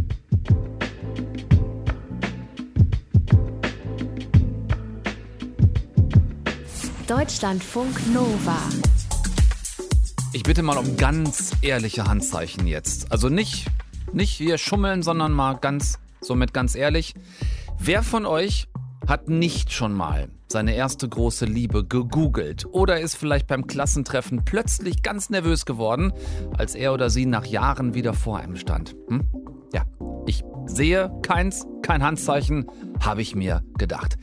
Deutschlandfunk 7.05 8.13
Nova. 8.13 8.88
Bitte 10.49 10.63
mal 10.63 10.79
um 10.79 10.97
ganz 10.97 11.51
ehrliche 11.61 12.05
Handzeichen 12.05 12.65
jetzt. 12.65 13.11
Also 13.11 13.29
nicht, 13.29 13.67
nicht 14.13 14.31
hier 14.31 14.57
schummeln, 14.57 15.03
sondern 15.03 15.31
mal 15.31 15.53
ganz, 15.53 15.99
somit 16.21 16.55
ganz 16.55 16.73
ehrlich. 16.73 17.13
Wer 17.77 18.01
von 18.01 18.25
euch 18.25 18.67
hat 19.07 19.29
nicht 19.29 19.71
schon 19.71 19.93
mal 19.93 20.29
seine 20.47 20.73
erste 20.73 21.07
große 21.07 21.45
Liebe 21.45 21.85
gegoogelt 21.85 22.65
oder 22.65 22.99
ist 22.99 23.13
vielleicht 23.13 23.45
beim 23.45 23.67
Klassentreffen 23.67 24.43
plötzlich 24.43 25.03
ganz 25.03 25.29
nervös 25.29 25.67
geworden, 25.67 26.13
als 26.57 26.73
er 26.73 26.95
oder 26.95 27.11
sie 27.11 27.27
nach 27.27 27.45
Jahren 27.45 27.93
wieder 27.93 28.15
vor 28.15 28.39
einem 28.39 28.55
stand? 28.55 28.95
Hm? 29.07 29.27
Ja, 29.71 29.83
ich 30.25 30.43
sehe 30.65 31.11
keins, 31.21 31.67
kein 31.83 32.01
Handzeichen, 32.01 32.65
habe 32.99 33.21
ich 33.21 33.35
mir 33.35 33.61
gedacht. 33.77 34.17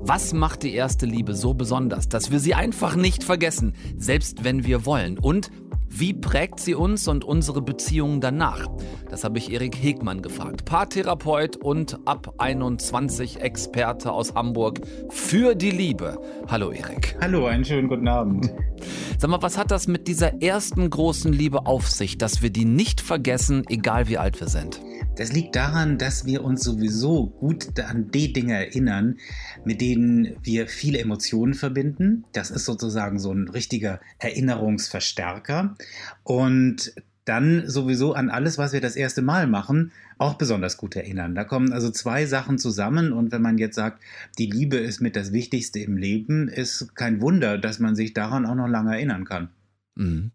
Was 0.00 0.32
macht 0.32 0.62
die 0.62 0.72
erste 0.72 1.04
Liebe 1.04 1.34
so 1.34 1.52
besonders, 1.52 2.08
dass 2.08 2.30
wir 2.30 2.38
sie 2.38 2.54
einfach 2.54 2.96
nicht 2.96 3.24
vergessen, 3.24 3.74
selbst 3.96 4.44
wenn 4.44 4.64
wir 4.64 4.86
wollen? 4.86 5.18
Und 5.18 5.50
wie 5.88 6.12
prägt 6.12 6.60
sie 6.60 6.74
uns 6.74 7.08
und 7.08 7.24
unsere 7.24 7.62
Beziehungen 7.62 8.20
danach? 8.20 8.66
Das 9.08 9.24
habe 9.24 9.38
ich 9.38 9.52
Erik 9.52 9.76
Hegmann 9.76 10.20
gefragt, 10.20 10.64
Paartherapeut 10.64 11.56
und 11.56 11.98
ab 12.06 12.34
21 12.38 13.40
Experte 13.40 14.12
aus 14.12 14.34
Hamburg 14.34 14.80
für 15.08 15.54
die 15.54 15.70
Liebe. 15.70 16.20
Hallo 16.48 16.70
Erik. 16.70 17.16
Hallo, 17.20 17.46
einen 17.46 17.64
schönen 17.64 17.88
guten 17.88 18.08
Abend. 18.08 18.52
Sag 19.18 19.30
mal, 19.30 19.40
was 19.40 19.56
hat 19.56 19.70
das 19.70 19.86
mit 19.88 20.08
dieser 20.08 20.42
ersten 20.42 20.90
großen 20.90 21.32
Liebe 21.32 21.66
auf 21.66 21.88
sich, 21.88 22.18
dass 22.18 22.42
wir 22.42 22.50
die 22.50 22.66
nicht 22.66 23.00
vergessen, 23.00 23.62
egal 23.68 24.08
wie 24.08 24.18
alt 24.18 24.38
wir 24.40 24.48
sind? 24.48 24.80
Das 25.16 25.32
liegt 25.32 25.56
daran, 25.56 25.96
dass 25.96 26.26
wir 26.26 26.44
uns 26.44 26.62
sowieso 26.62 27.28
gut 27.28 27.80
an 27.80 28.10
die 28.10 28.34
Dinge 28.34 28.52
erinnern, 28.52 29.16
mit 29.64 29.80
denen 29.80 30.36
wir 30.42 30.68
viele 30.68 30.98
Emotionen 30.98 31.54
verbinden. 31.54 32.24
Das 32.32 32.50
ist 32.50 32.66
sozusagen 32.66 33.18
so 33.18 33.32
ein 33.32 33.48
richtiger 33.48 34.00
Erinnerungsverstärker. 34.18 35.74
Und 36.22 36.92
dann 37.26 37.68
sowieso 37.68 38.14
an 38.14 38.30
alles, 38.30 38.56
was 38.56 38.72
wir 38.72 38.80
das 38.80 38.96
erste 38.96 39.20
Mal 39.20 39.46
machen, 39.46 39.92
auch 40.16 40.34
besonders 40.34 40.76
gut 40.76 40.96
erinnern. 40.96 41.34
Da 41.34 41.44
kommen 41.44 41.72
also 41.72 41.90
zwei 41.90 42.24
Sachen 42.24 42.56
zusammen 42.58 43.12
und 43.12 43.32
wenn 43.32 43.42
man 43.42 43.58
jetzt 43.58 43.74
sagt, 43.74 44.00
die 44.38 44.46
Liebe 44.46 44.76
ist 44.76 45.00
mit 45.00 45.16
das 45.16 45.32
Wichtigste 45.32 45.80
im 45.80 45.96
Leben, 45.96 46.48
ist 46.48 46.94
kein 46.94 47.20
Wunder, 47.20 47.58
dass 47.58 47.80
man 47.80 47.96
sich 47.96 48.14
daran 48.14 48.46
auch 48.46 48.54
noch 48.54 48.68
lange 48.68 48.94
erinnern 48.94 49.24
kann. 49.24 49.48
Mhm. 49.96 50.30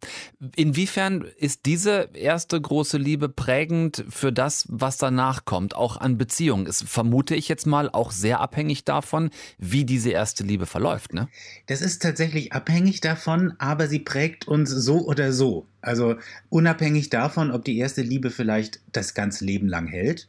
Inwiefern 0.56 1.24
ist 1.38 1.67
diese 1.67 2.10
erste 2.13 2.60
große 2.60 2.97
Liebe 2.97 3.30
prägend 3.30 4.04
für 4.10 4.34
das, 4.34 4.65
was 4.69 4.97
danach 4.97 5.45
kommt, 5.45 5.76
auch 5.76 5.97
an 5.97 6.17
Beziehungen? 6.17 6.65
Ist, 6.65 6.84
vermute 6.84 7.36
ich 7.36 7.47
jetzt 7.47 7.67
mal, 7.67 7.89
auch 7.89 8.12
sehr 8.12 8.39
abhängig 8.39 8.86
davon, 8.86 9.30
wie 9.60 9.86
diese 9.86 10.10
erste 10.10 10.43
Liebe 10.43 10.65
verläuft, 10.65 11.13
ne? 11.13 11.30
Das 11.67 11.82
ist 11.82 12.02
tatsächlich 12.02 12.54
abhängig 12.54 13.02
davon, 13.02 13.54
aber 13.60 13.88
sie 13.88 14.00
prägt 14.00 14.47
uns 14.47 14.71
so 14.71 15.06
oder 15.06 15.32
so. 15.32 15.67
Also 15.82 16.15
unabhängig 16.50 17.10
davon, 17.10 17.52
ob 17.52 17.63
die 17.63 17.78
erste 17.78 18.02
Liebe 18.02 18.32
vielleicht 18.32 18.82
das 18.91 19.13
ganze 19.13 19.45
Leben 19.45 19.67
lang 19.67 19.88
hält 19.88 20.28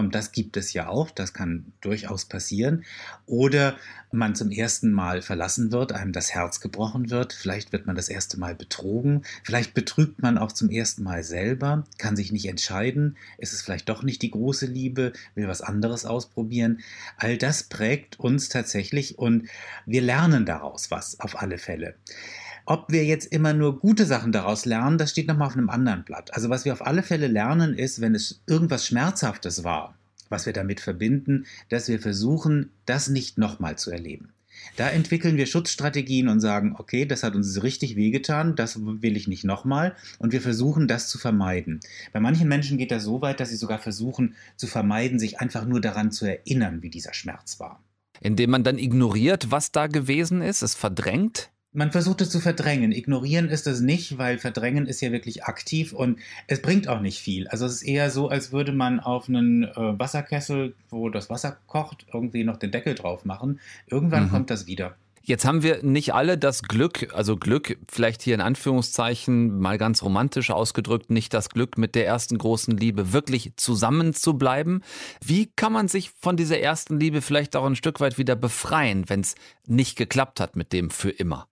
das 0.00 0.32
gibt 0.32 0.56
es 0.56 0.72
ja 0.72 0.88
auch, 0.88 1.10
das 1.10 1.32
kann 1.34 1.72
durchaus 1.80 2.24
passieren. 2.24 2.84
Oder 3.26 3.76
man 4.10 4.34
zum 4.34 4.50
ersten 4.50 4.92
Mal 4.92 5.22
verlassen 5.22 5.72
wird, 5.72 5.92
einem 5.92 6.12
das 6.12 6.34
Herz 6.34 6.60
gebrochen 6.60 7.10
wird, 7.10 7.32
vielleicht 7.32 7.72
wird 7.72 7.86
man 7.86 7.96
das 7.96 8.08
erste 8.08 8.38
Mal 8.38 8.54
betrogen, 8.54 9.22
vielleicht 9.42 9.74
betrügt 9.74 10.22
man 10.22 10.38
auch 10.38 10.52
zum 10.52 10.70
ersten 10.70 11.02
Mal 11.02 11.24
selber, 11.24 11.84
kann 11.98 12.16
sich 12.16 12.32
nicht 12.32 12.46
entscheiden, 12.46 13.16
ist 13.38 13.52
es 13.52 13.62
vielleicht 13.62 13.88
doch 13.88 14.02
nicht 14.02 14.22
die 14.22 14.30
große 14.30 14.66
Liebe, 14.66 15.12
will 15.34 15.48
was 15.48 15.62
anderes 15.62 16.04
ausprobieren. 16.04 16.80
All 17.16 17.38
das 17.38 17.64
prägt 17.64 18.20
uns 18.20 18.48
tatsächlich 18.48 19.18
und 19.18 19.48
wir 19.86 20.02
lernen 20.02 20.46
daraus 20.46 20.90
was 20.90 21.20
auf 21.20 21.40
alle 21.40 21.58
Fälle. 21.58 21.94
Ob 22.64 22.90
wir 22.90 23.04
jetzt 23.04 23.26
immer 23.26 23.52
nur 23.52 23.80
gute 23.80 24.06
Sachen 24.06 24.32
daraus 24.32 24.64
lernen, 24.64 24.98
das 24.98 25.10
steht 25.10 25.26
nochmal 25.26 25.48
auf 25.48 25.56
einem 25.56 25.70
anderen 25.70 26.04
Blatt. 26.04 26.34
Also 26.34 26.48
was 26.48 26.64
wir 26.64 26.72
auf 26.72 26.86
alle 26.86 27.02
Fälle 27.02 27.26
lernen 27.26 27.74
ist, 27.74 28.00
wenn 28.00 28.14
es 28.14 28.42
irgendwas 28.46 28.86
Schmerzhaftes 28.86 29.64
war, 29.64 29.96
was 30.28 30.46
wir 30.46 30.52
damit 30.52 30.80
verbinden, 30.80 31.46
dass 31.68 31.88
wir 31.88 32.00
versuchen, 32.00 32.70
das 32.86 33.08
nicht 33.08 33.38
nochmal 33.38 33.76
zu 33.76 33.90
erleben. 33.90 34.32
Da 34.76 34.88
entwickeln 34.88 35.36
wir 35.36 35.46
Schutzstrategien 35.46 36.28
und 36.28 36.40
sagen, 36.40 36.76
okay, 36.78 37.04
das 37.04 37.22
hat 37.22 37.34
uns 37.34 37.62
richtig 37.62 37.96
wehgetan, 37.96 38.54
das 38.54 38.78
will 38.80 39.16
ich 39.16 39.28
nicht 39.28 39.44
nochmal 39.44 39.96
und 40.18 40.32
wir 40.32 40.40
versuchen 40.40 40.88
das 40.88 41.08
zu 41.08 41.18
vermeiden. 41.18 41.80
Bei 42.12 42.20
manchen 42.20 42.48
Menschen 42.48 42.78
geht 42.78 42.90
das 42.90 43.04
so 43.04 43.20
weit, 43.22 43.40
dass 43.40 43.50
sie 43.50 43.56
sogar 43.56 43.78
versuchen 43.78 44.34
zu 44.56 44.66
vermeiden, 44.66 45.18
sich 45.18 45.40
einfach 45.40 45.64
nur 45.64 45.80
daran 45.80 46.12
zu 46.12 46.26
erinnern, 46.26 46.82
wie 46.82 46.90
dieser 46.90 47.14
Schmerz 47.14 47.58
war. 47.60 47.82
Indem 48.20 48.50
man 48.50 48.62
dann 48.62 48.78
ignoriert, 48.78 49.50
was 49.50 49.72
da 49.72 49.88
gewesen 49.88 50.42
ist, 50.42 50.62
es 50.62 50.74
verdrängt? 50.74 51.50
Man 51.72 51.90
versucht 51.90 52.20
es 52.20 52.30
zu 52.30 52.40
verdrängen. 52.40 52.92
Ignorieren 52.92 53.48
ist 53.48 53.66
es 53.66 53.80
nicht, 53.80 54.18
weil 54.18 54.38
verdrängen 54.38 54.86
ist 54.86 55.00
ja 55.00 55.10
wirklich 55.10 55.44
aktiv 55.44 55.92
und 55.92 56.18
es 56.46 56.60
bringt 56.60 56.88
auch 56.88 57.00
nicht 57.00 57.18
viel. 57.20 57.48
Also 57.48 57.64
es 57.64 57.76
ist 57.76 57.82
eher 57.82 58.10
so, 58.10 58.28
als 58.28 58.52
würde 58.52 58.72
man 58.72 59.00
auf 59.00 59.28
einen 59.28 59.64
äh, 59.64 59.98
Wasserkessel, 59.98 60.74
wo 60.90 61.08
das 61.08 61.30
Wasser 61.30 61.56
kocht, 61.66 62.06
irgendwie 62.12 62.44
noch 62.44 62.58
den 62.58 62.70
Deckel 62.70 62.94
drauf 62.94 63.24
machen. 63.24 63.60
Irgendwann 63.86 64.24
mhm. 64.26 64.30
kommt 64.30 64.50
das 64.50 64.66
wieder. 64.66 64.96
Jetzt 65.24 65.44
haben 65.44 65.62
wir 65.62 65.84
nicht 65.84 66.14
alle 66.14 66.36
das 66.36 66.64
Glück, 66.64 67.14
also 67.14 67.36
Glück 67.36 67.78
vielleicht 67.88 68.22
hier 68.22 68.34
in 68.34 68.40
Anführungszeichen 68.40 69.56
mal 69.60 69.78
ganz 69.78 70.02
romantisch 70.02 70.50
ausgedrückt, 70.50 71.10
nicht 71.10 71.32
das 71.32 71.48
Glück 71.48 71.78
mit 71.78 71.94
der 71.94 72.06
ersten 72.06 72.38
großen 72.38 72.76
Liebe 72.76 73.12
wirklich 73.12 73.52
zusammen 73.56 74.14
zu 74.14 74.34
bleiben. 74.34 74.82
Wie 75.24 75.46
kann 75.46 75.72
man 75.72 75.86
sich 75.86 76.10
von 76.18 76.36
dieser 76.36 76.58
ersten 76.58 76.98
Liebe 76.98 77.22
vielleicht 77.22 77.54
auch 77.54 77.64
ein 77.66 77.76
Stück 77.76 78.00
weit 78.00 78.18
wieder 78.18 78.34
befreien, 78.34 79.08
wenn 79.08 79.20
es 79.20 79.36
nicht 79.66 79.96
geklappt 79.96 80.40
hat 80.40 80.56
mit 80.56 80.72
dem 80.72 80.90
für 80.90 81.10
immer? 81.10 81.46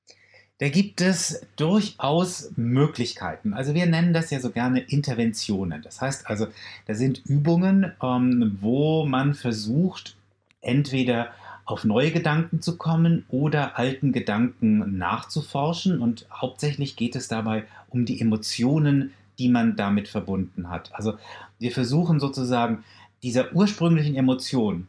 Da 0.59 0.69
gibt 0.69 1.01
es 1.01 1.41
durchaus 1.57 2.53
Möglichkeiten. 2.57 3.55
Also 3.55 3.73
wir 3.73 3.87
nennen 3.87 4.13
das 4.13 4.31
ja 4.31 4.41
so 4.41 4.51
gerne 4.51 4.81
Interventionen. 4.81 5.81
Das 5.81 6.01
heißt 6.01 6.27
also, 6.27 6.49
da 6.87 6.95
sind 6.95 7.23
Übungen, 7.25 7.93
ähm, 8.03 8.59
wo 8.61 9.07
man 9.07 9.35
versucht, 9.35 10.17
entweder 10.61 11.33
auf 11.71 11.85
neue 11.85 12.11
Gedanken 12.11 12.61
zu 12.61 12.77
kommen 12.77 13.25
oder 13.29 13.79
alten 13.79 14.13
Gedanken 14.13 14.99
nachzuforschen. 14.99 16.01
Und 16.01 16.27
hauptsächlich 16.33 16.97
geht 16.97 17.17
es 17.17 17.29
dabei 17.29 17.65
um 17.89 18.05
die 18.05 18.21
Emotionen, 18.21 19.13
die 19.39 19.49
man 19.49 19.77
damit 19.77 20.09
verbunden 20.09 20.69
hat. 20.69 20.91
Also 20.95 21.15
wir 21.59 21.73
versuchen 21.73 22.21
sozusagen 22.21 22.85
dieser 23.23 23.53
ursprünglichen 23.55 24.17
Emotion 24.17 24.87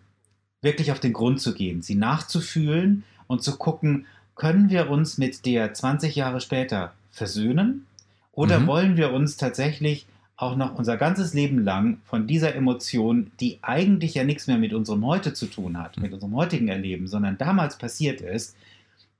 wirklich 0.61 0.91
auf 0.91 0.99
den 0.99 1.13
Grund 1.13 1.41
zu 1.41 1.53
gehen, 1.53 1.81
sie 1.81 1.95
nachzufühlen 1.95 3.03
und 3.27 3.43
zu 3.43 3.57
gucken, 3.57 4.05
können 4.35 4.69
wir 4.69 4.89
uns 4.89 5.17
mit 5.17 5.45
der 5.45 5.73
20 5.73 6.15
Jahre 6.15 6.41
später 6.41 6.93
versöhnen 7.11 7.85
oder 8.31 8.59
mhm. 8.59 8.67
wollen 8.67 8.97
wir 8.97 9.11
uns 9.11 9.37
tatsächlich 9.37 10.05
auch 10.41 10.55
noch 10.55 10.75
unser 10.75 10.97
ganzes 10.97 11.33
Leben 11.33 11.63
lang 11.63 11.99
von 12.03 12.25
dieser 12.25 12.55
Emotion, 12.55 13.31
die 13.39 13.59
eigentlich 13.61 14.15
ja 14.15 14.23
nichts 14.23 14.47
mehr 14.47 14.57
mit 14.57 14.73
unserem 14.73 15.05
Heute 15.05 15.33
zu 15.33 15.45
tun 15.45 15.77
hat, 15.77 15.97
mit 15.97 16.13
unserem 16.13 16.35
heutigen 16.35 16.67
Erleben, 16.67 17.07
sondern 17.07 17.37
damals 17.37 17.77
passiert 17.77 18.21
ist, 18.21 18.55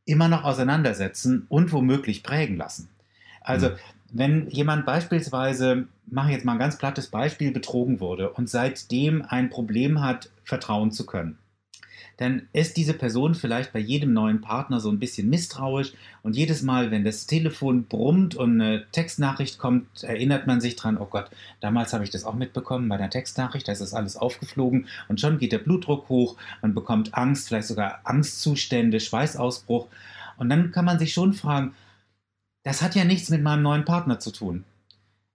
immer 0.05 0.27
noch 0.27 0.43
auseinandersetzen 0.43 1.45
und 1.47 1.71
womöglich 1.71 2.23
prägen 2.23 2.57
lassen. 2.57 2.89
Also, 3.41 3.69
mhm. 3.69 3.73
wenn 4.11 4.49
jemand 4.49 4.85
beispielsweise, 4.85 5.87
mache 6.07 6.29
ich 6.29 6.35
jetzt 6.35 6.45
mal 6.45 6.53
ein 6.53 6.59
ganz 6.59 6.77
plattes 6.77 7.07
Beispiel, 7.07 7.51
betrogen 7.51 7.99
wurde 7.99 8.31
und 8.31 8.49
seitdem 8.49 9.21
ein 9.21 9.51
Problem 9.51 10.01
hat, 10.01 10.31
vertrauen 10.43 10.91
zu 10.91 11.05
können, 11.05 11.37
dann 12.21 12.47
ist 12.53 12.77
diese 12.77 12.93
Person 12.93 13.33
vielleicht 13.33 13.73
bei 13.73 13.79
jedem 13.79 14.13
neuen 14.13 14.41
Partner 14.41 14.79
so 14.79 14.91
ein 14.91 14.99
bisschen 14.99 15.27
misstrauisch 15.27 15.93
und 16.21 16.35
jedes 16.35 16.61
Mal, 16.61 16.91
wenn 16.91 17.03
das 17.03 17.25
Telefon 17.25 17.85
brummt 17.85 18.35
und 18.35 18.61
eine 18.61 18.85
Textnachricht 18.91 19.57
kommt, 19.57 20.03
erinnert 20.03 20.45
man 20.45 20.61
sich 20.61 20.75
dran, 20.75 20.99
oh 20.99 21.07
Gott, 21.07 21.31
damals 21.61 21.93
habe 21.93 22.03
ich 22.03 22.11
das 22.11 22.23
auch 22.23 22.35
mitbekommen 22.35 22.87
bei 22.89 22.97
der 22.97 23.09
Textnachricht, 23.09 23.67
da 23.67 23.71
ist 23.71 23.81
das 23.81 23.95
alles 23.95 24.17
aufgeflogen 24.17 24.85
und 25.07 25.19
schon 25.19 25.39
geht 25.39 25.51
der 25.51 25.57
Blutdruck 25.57 26.09
hoch, 26.09 26.37
man 26.61 26.75
bekommt 26.75 27.15
Angst, 27.15 27.47
vielleicht 27.47 27.67
sogar 27.67 28.01
Angstzustände, 28.03 28.99
Schweißausbruch 28.99 29.87
und 30.37 30.49
dann 30.49 30.71
kann 30.71 30.85
man 30.85 30.99
sich 30.99 31.13
schon 31.13 31.33
fragen, 31.33 31.73
das 32.61 32.83
hat 32.83 32.93
ja 32.93 33.03
nichts 33.03 33.31
mit 33.31 33.41
meinem 33.41 33.63
neuen 33.63 33.83
Partner 33.83 34.19
zu 34.19 34.29
tun. 34.29 34.63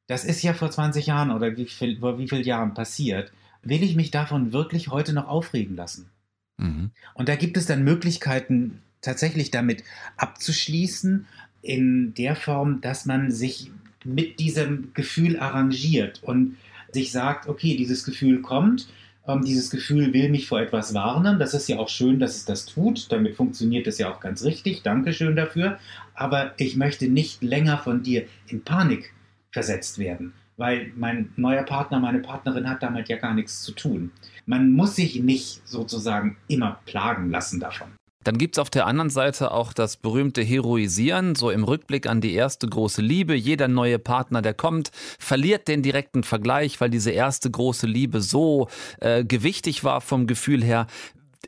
Das 0.06 0.24
ist 0.24 0.40
ja 0.44 0.54
vor 0.54 0.70
20 0.70 1.06
Jahren 1.06 1.32
oder 1.32 1.56
wie 1.56 1.66
viel, 1.66 1.98
vor 1.98 2.20
wie 2.20 2.28
vielen 2.28 2.44
Jahren 2.44 2.74
passiert. 2.74 3.32
Will 3.62 3.82
ich 3.82 3.96
mich 3.96 4.12
davon 4.12 4.52
wirklich 4.52 4.86
heute 4.86 5.12
noch 5.12 5.26
aufregen 5.26 5.74
lassen? 5.74 6.12
Mhm. 6.56 6.90
Und 7.14 7.28
da 7.28 7.36
gibt 7.36 7.56
es 7.56 7.66
dann 7.66 7.84
Möglichkeiten, 7.84 8.82
tatsächlich 9.00 9.50
damit 9.50 9.84
abzuschließen, 10.16 11.26
in 11.62 12.14
der 12.14 12.36
Form, 12.36 12.80
dass 12.80 13.06
man 13.06 13.30
sich 13.30 13.70
mit 14.04 14.38
diesem 14.38 14.92
Gefühl 14.94 15.38
arrangiert 15.38 16.22
und 16.22 16.56
sich 16.92 17.10
sagt, 17.10 17.48
okay, 17.48 17.76
dieses 17.76 18.04
Gefühl 18.04 18.40
kommt, 18.40 18.88
ähm, 19.26 19.44
dieses 19.44 19.70
Gefühl 19.70 20.12
will 20.12 20.28
mich 20.28 20.46
vor 20.46 20.60
etwas 20.60 20.94
warnen. 20.94 21.38
Das 21.38 21.54
ist 21.54 21.68
ja 21.68 21.78
auch 21.78 21.88
schön, 21.88 22.20
dass 22.20 22.36
es 22.36 22.44
das 22.44 22.66
tut. 22.66 23.10
Damit 23.10 23.34
funktioniert 23.34 23.86
es 23.86 23.98
ja 23.98 24.12
auch 24.12 24.20
ganz 24.20 24.44
richtig. 24.44 24.82
Dankeschön 24.82 25.34
dafür. 25.36 25.78
Aber 26.14 26.54
ich 26.58 26.76
möchte 26.76 27.08
nicht 27.08 27.42
länger 27.42 27.78
von 27.78 28.02
dir 28.02 28.26
in 28.46 28.62
Panik 28.62 29.12
versetzt 29.50 29.98
werden, 29.98 30.32
weil 30.56 30.92
mein 30.96 31.32
neuer 31.36 31.62
Partner, 31.62 32.00
meine 32.00 32.20
Partnerin 32.20 32.68
hat 32.68 32.82
damit 32.82 33.08
ja 33.08 33.16
gar 33.16 33.34
nichts 33.34 33.62
zu 33.62 33.72
tun. 33.72 34.10
Man 34.46 34.72
muss 34.72 34.96
sich 34.96 35.20
nicht 35.20 35.66
sozusagen 35.66 36.36
immer 36.48 36.78
plagen 36.86 37.30
lassen 37.30 37.60
davon. 37.60 37.88
Dann 38.26 38.38
gibt 38.38 38.56
es 38.56 38.58
auf 38.58 38.70
der 38.70 38.86
anderen 38.86 39.08
Seite 39.08 39.52
auch 39.52 39.72
das 39.72 39.96
berühmte 39.96 40.42
Heroisieren, 40.42 41.36
so 41.36 41.48
im 41.48 41.62
Rückblick 41.62 42.08
an 42.08 42.20
die 42.20 42.34
erste 42.34 42.66
große 42.66 43.00
Liebe. 43.00 43.36
Jeder 43.36 43.68
neue 43.68 44.00
Partner, 44.00 44.42
der 44.42 44.52
kommt, 44.52 44.90
verliert 45.20 45.68
den 45.68 45.84
direkten 45.84 46.24
Vergleich, 46.24 46.80
weil 46.80 46.90
diese 46.90 47.12
erste 47.12 47.48
große 47.48 47.86
Liebe 47.86 48.20
so 48.20 48.66
äh, 49.00 49.24
gewichtig 49.24 49.84
war 49.84 50.00
vom 50.00 50.26
Gefühl 50.26 50.64
her 50.64 50.88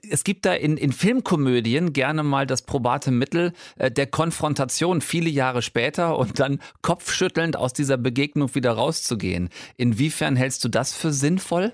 es 0.08 0.24
gibt 0.24 0.44
da 0.44 0.52
in, 0.52 0.76
in 0.76 0.92
Filmkomödien 0.92 1.92
gerne 1.92 2.22
mal 2.22 2.46
das 2.46 2.62
probate 2.62 3.11
Mittel 3.11 3.52
äh, 3.76 3.90
der 3.90 4.06
Konfrontation 4.06 5.00
viele 5.00 5.30
Jahre 5.30 5.62
später 5.62 6.18
und 6.18 6.38
dann 6.38 6.61
kopfschüttelnd 6.82 7.56
aus 7.56 7.72
dieser 7.72 7.96
Begegnung 7.96 8.54
wieder 8.54 8.72
rauszugehen. 8.72 9.48
Inwiefern 9.76 10.37
hältst 10.37 10.64
du 10.64 10.68
das 10.68 10.94
für 10.94 11.12
sinnvoll? 11.12 11.72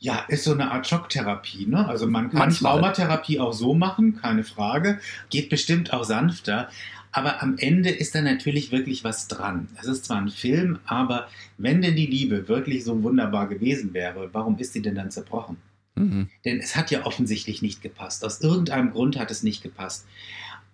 Ja, 0.00 0.24
ist 0.28 0.44
so 0.44 0.52
eine 0.52 0.70
Art 0.70 0.86
Schocktherapie. 0.86 1.66
Ne? 1.66 1.86
Also 1.86 2.06
man 2.06 2.30
kann 2.30 2.38
Manchmal. 2.38 2.74
Traumatherapie 2.74 3.40
auch 3.40 3.52
so 3.52 3.74
machen, 3.74 4.20
keine 4.20 4.44
Frage. 4.44 5.00
Geht 5.28 5.50
bestimmt 5.50 5.92
auch 5.92 6.04
sanfter. 6.04 6.68
Aber 7.10 7.42
am 7.42 7.56
Ende 7.58 7.90
ist 7.90 8.14
da 8.14 8.20
natürlich 8.20 8.70
wirklich 8.70 9.02
was 9.02 9.28
dran. 9.28 9.68
Es 9.80 9.88
ist 9.88 10.04
zwar 10.04 10.18
ein 10.18 10.28
Film, 10.28 10.78
aber 10.84 11.26
wenn 11.56 11.82
denn 11.82 11.96
die 11.96 12.06
Liebe 12.06 12.48
wirklich 12.48 12.84
so 12.84 13.02
wunderbar 13.02 13.48
gewesen 13.48 13.92
wäre, 13.94 14.28
warum 14.32 14.58
ist 14.58 14.74
sie 14.74 14.82
denn 14.82 14.94
dann 14.94 15.10
zerbrochen? 15.10 15.56
Mhm. 15.98 16.28
Denn 16.44 16.58
es 16.58 16.76
hat 16.76 16.90
ja 16.90 17.04
offensichtlich 17.04 17.62
nicht 17.62 17.82
gepasst. 17.82 18.24
Aus 18.24 18.40
irgendeinem 18.40 18.90
Grund 18.90 19.18
hat 19.18 19.30
es 19.30 19.42
nicht 19.42 19.62
gepasst. 19.62 20.06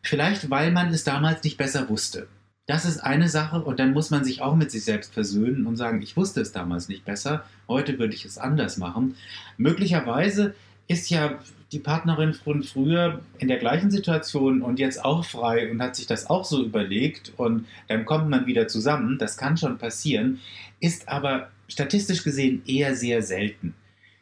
Vielleicht, 0.03 0.51
weil 0.51 0.71
man 0.71 0.93
es 0.93 1.05
damals 1.05 1.43
nicht 1.43 1.57
besser 1.57 1.89
wusste. 1.89 2.29
Das 2.67 2.87
ist 2.87 2.99
eine 2.99 3.29
Sache 3.29 3.61
und 3.63 3.79
dann 3.79 3.93
muss 3.93 4.11
man 4.11 4.25
sich 4.25 4.41
auch 4.41 4.57
mit 4.57 4.71
sich 4.71 4.85
selbst 4.85 5.13
versöhnen 5.13 5.67
und 5.67 5.77
sagen, 5.77 6.01
ich 6.01 6.17
wusste 6.17 6.41
es 6.41 6.53
damals 6.53 6.89
nicht 6.89 7.05
besser, 7.05 7.45
heute 7.69 7.99
würde 7.99 8.15
ich 8.15 8.25
es 8.25 8.39
anders 8.39 8.79
machen. 8.79 9.17
Möglicherweise 9.59 10.55
ist 10.89 11.11
ja 11.11 11.39
die 11.73 11.79
Partnerin 11.79 12.33
von 12.33 12.63
früher 12.63 13.21
in 13.39 13.49
der 13.49 13.59
gleichen 13.59 13.91
Situation 13.91 14.63
und 14.63 14.79
jetzt 14.79 15.05
auch 15.05 15.25
frei 15.25 15.71
und 15.71 15.83
hat 15.83 15.97
sich 15.97 16.07
das 16.07 16.31
auch 16.31 16.45
so 16.45 16.65
überlegt 16.65 17.33
und 17.37 17.67
dann 17.89 18.07
kommt 18.07 18.31
man 18.31 18.47
wieder 18.47 18.67
zusammen, 18.69 19.19
das 19.19 19.37
kann 19.37 19.57
schon 19.57 19.77
passieren, 19.77 20.41
ist 20.81 21.09
aber 21.09 21.51
statistisch 21.69 22.23
gesehen 22.23 22.63
eher 22.67 22.97
sehr 22.97 23.23
selten. 23.23 23.75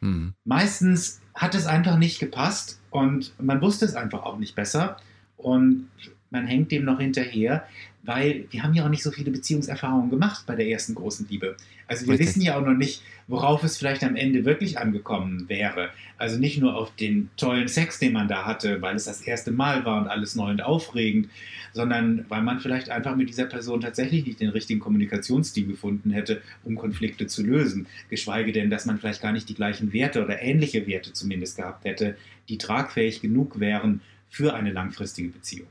Mhm. 0.03 0.33
Meistens 0.43 1.21
hat 1.33 1.55
es 1.55 1.65
einfach 1.65 1.97
nicht 1.97 2.19
gepasst 2.19 2.79
und 2.91 3.33
man 3.39 3.61
wusste 3.61 3.85
es 3.85 3.95
einfach 3.95 4.23
auch 4.23 4.37
nicht 4.37 4.55
besser 4.55 4.97
und 5.37 5.87
man 6.29 6.45
hängt 6.45 6.71
dem 6.71 6.83
noch 6.83 6.99
hinterher, 6.99 7.65
weil 8.03 8.45
wir 8.51 8.63
haben 8.63 8.73
ja 8.73 8.83
auch 8.83 8.89
nicht 8.89 9.03
so 9.03 9.11
viele 9.11 9.31
Beziehungserfahrungen 9.31 10.09
gemacht 10.09 10.45
bei 10.45 10.55
der 10.55 10.67
ersten 10.67 10.93
großen 10.93 11.27
Liebe. 11.29 11.55
Also 11.93 12.07
wir 12.07 12.13
Richtig. 12.13 12.29
wissen 12.29 12.41
ja 12.41 12.57
auch 12.57 12.65
noch 12.65 12.73
nicht, 12.73 13.03
worauf 13.27 13.63
es 13.63 13.77
vielleicht 13.77 14.03
am 14.03 14.15
Ende 14.15 14.45
wirklich 14.45 14.79
angekommen 14.79 15.47
wäre. 15.47 15.91
Also 16.17 16.39
nicht 16.39 16.59
nur 16.59 16.75
auf 16.75 16.95
den 16.95 17.29
tollen 17.37 17.67
Sex, 17.67 17.99
den 17.99 18.13
man 18.13 18.27
da 18.27 18.45
hatte, 18.45 18.81
weil 18.81 18.95
es 18.95 19.05
das 19.05 19.21
erste 19.21 19.51
Mal 19.51 19.85
war 19.85 20.01
und 20.01 20.07
alles 20.07 20.33
neu 20.33 20.49
und 20.49 20.63
aufregend, 20.63 21.29
sondern 21.71 22.25
weil 22.29 22.41
man 22.41 22.59
vielleicht 22.59 22.89
einfach 22.89 23.15
mit 23.15 23.29
dieser 23.29 23.45
Person 23.45 23.81
tatsächlich 23.81 24.25
nicht 24.25 24.39
den 24.39 24.49
richtigen 24.49 24.79
Kommunikationsstil 24.79 25.67
gefunden 25.67 26.09
hätte, 26.09 26.41
um 26.63 26.75
Konflikte 26.75 27.27
zu 27.27 27.43
lösen. 27.43 27.85
Geschweige 28.09 28.51
denn, 28.51 28.71
dass 28.71 28.87
man 28.87 28.97
vielleicht 28.97 29.21
gar 29.21 29.31
nicht 29.31 29.47
die 29.47 29.55
gleichen 29.55 29.93
Werte 29.93 30.23
oder 30.23 30.41
ähnliche 30.41 30.87
Werte 30.87 31.13
zumindest 31.13 31.57
gehabt 31.57 31.85
hätte, 31.85 32.17
die 32.49 32.57
tragfähig 32.57 33.21
genug 33.21 33.59
wären 33.59 34.01
für 34.29 34.55
eine 34.55 34.71
langfristige 34.71 35.29
Beziehung. 35.29 35.67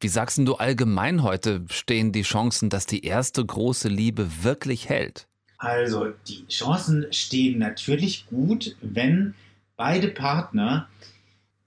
Wie 0.00 0.08
sagst 0.08 0.38
du 0.38 0.54
allgemein 0.56 1.22
heute 1.22 1.64
stehen 1.70 2.10
die 2.10 2.22
Chancen, 2.22 2.68
dass 2.68 2.86
die 2.86 3.04
erste 3.04 3.46
große 3.46 3.88
Liebe 3.88 4.42
wirklich 4.42 4.88
hält? 4.88 5.28
Also 5.62 6.12
die 6.26 6.44
Chancen 6.48 7.06
stehen 7.12 7.60
natürlich 7.60 8.26
gut, 8.26 8.74
wenn 8.80 9.34
beide 9.76 10.08
Partner 10.08 10.88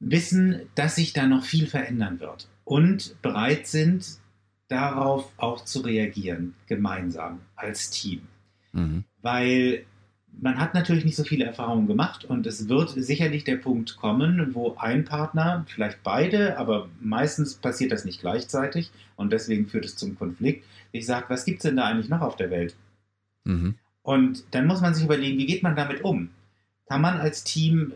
wissen, 0.02 0.64
dass 0.76 0.98
sich 0.98 1.14
da 1.14 1.28
noch 1.28 1.46
viel 1.46 1.66
verändern 1.66 2.20
wird 2.20 2.50
und 2.66 3.16
bereit 3.22 3.68
sind, 3.68 4.18
darauf 4.68 5.32
auch 5.38 5.64
zu 5.64 5.80
reagieren, 5.80 6.56
gemeinsam 6.68 7.40
als 7.56 7.90
Team. 7.90 8.24
Mhm. 8.74 9.06
Weil 9.22 9.86
man 10.42 10.60
hat 10.60 10.74
natürlich 10.74 11.06
nicht 11.06 11.16
so 11.16 11.24
viele 11.24 11.46
Erfahrungen 11.46 11.88
gemacht 11.88 12.26
und 12.26 12.46
es 12.48 12.68
wird 12.68 12.90
sicherlich 12.90 13.46
der 13.46 13.56
Punkt 13.56 13.96
kommen, 13.96 14.54
wo 14.54 14.76
ein 14.76 15.06
Partner, 15.06 15.66
vielleicht 15.70 16.04
beide, 16.04 16.58
aber 16.58 16.90
meistens 17.00 17.56
passiert 17.56 17.94
das 17.94 18.04
nicht 18.04 18.20
gleichzeitig 18.20 18.92
und 19.16 19.32
deswegen 19.32 19.68
führt 19.68 19.86
es 19.86 19.96
zum 19.96 20.18
Konflikt, 20.18 20.66
sich 20.92 21.06
sagt, 21.06 21.30
was 21.30 21.46
gibt 21.46 21.60
es 21.60 21.64
denn 21.64 21.78
da 21.78 21.86
eigentlich 21.86 22.10
noch 22.10 22.20
auf 22.20 22.36
der 22.36 22.50
Welt? 22.50 22.76
Mhm. 23.46 23.76
Und 24.06 24.44
dann 24.52 24.68
muss 24.68 24.82
man 24.82 24.94
sich 24.94 25.04
überlegen, 25.04 25.38
wie 25.38 25.46
geht 25.46 25.64
man 25.64 25.76
damit 25.76 26.04
um? 26.04 26.30
Kann 26.88 27.02
man 27.02 27.18
als 27.18 27.44
Team 27.44 27.94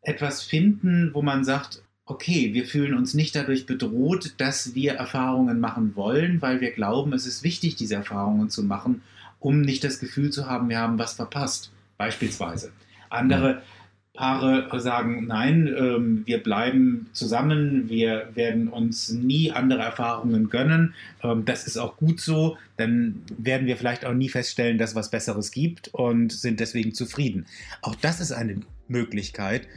etwas 0.00 0.42
finden, 0.42 1.10
wo 1.12 1.20
man 1.20 1.44
sagt, 1.44 1.82
okay, 2.06 2.54
wir 2.54 2.64
fühlen 2.64 2.94
uns 2.94 3.14
nicht 3.14 3.34
dadurch 3.36 3.66
bedroht, 3.66 4.34
dass 4.38 4.74
wir 4.74 4.94
Erfahrungen 4.94 5.60
machen 5.60 5.94
wollen, 5.94 6.40
weil 6.40 6.60
wir 6.60 6.70
glauben, 6.70 7.12
es 7.12 7.26
ist 7.26 7.44
wichtig, 7.44 7.76
diese 7.76 7.96
Erfahrungen 7.96 8.48
zu 8.48 8.62
machen 8.62 9.02
um 9.40 9.62
nicht 9.62 9.82
das 9.82 9.98
Gefühl 9.98 10.30
zu 10.30 10.46
haben, 10.46 10.68
wir 10.68 10.78
haben 10.78 10.98
was 10.98 11.14
verpasst, 11.14 11.72
beispielsweise. 11.96 12.72
Andere 13.08 13.62
Paare 14.12 14.68
sagen, 14.80 15.26
nein, 15.26 15.68
ähm, 15.68 16.22
wir 16.26 16.42
bleiben 16.42 17.08
zusammen, 17.12 17.88
wir 17.88 18.30
werden 18.34 18.68
uns 18.68 19.10
nie 19.10 19.52
andere 19.52 19.82
Erfahrungen 19.82 20.50
gönnen. 20.50 20.94
Ähm, 21.22 21.44
das 21.44 21.66
ist 21.66 21.76
auch 21.76 21.96
gut 21.96 22.20
so. 22.20 22.56
Dann 22.76 23.22
werden 23.38 23.66
wir 23.66 23.76
vielleicht 23.76 24.04
auch 24.04 24.12
nie 24.12 24.28
feststellen, 24.28 24.78
dass 24.78 24.90
es 24.90 24.96
was 24.96 25.10
Besseres 25.10 25.52
gibt 25.52 25.88
und 25.88 26.32
sind 26.32 26.58
deswegen 26.58 26.92
zufrieden. 26.92 27.46
Auch 27.82 27.94
das 27.94 28.20
ist 28.20 28.32
eine 28.32 28.60
Möglichkeit. 28.88 29.68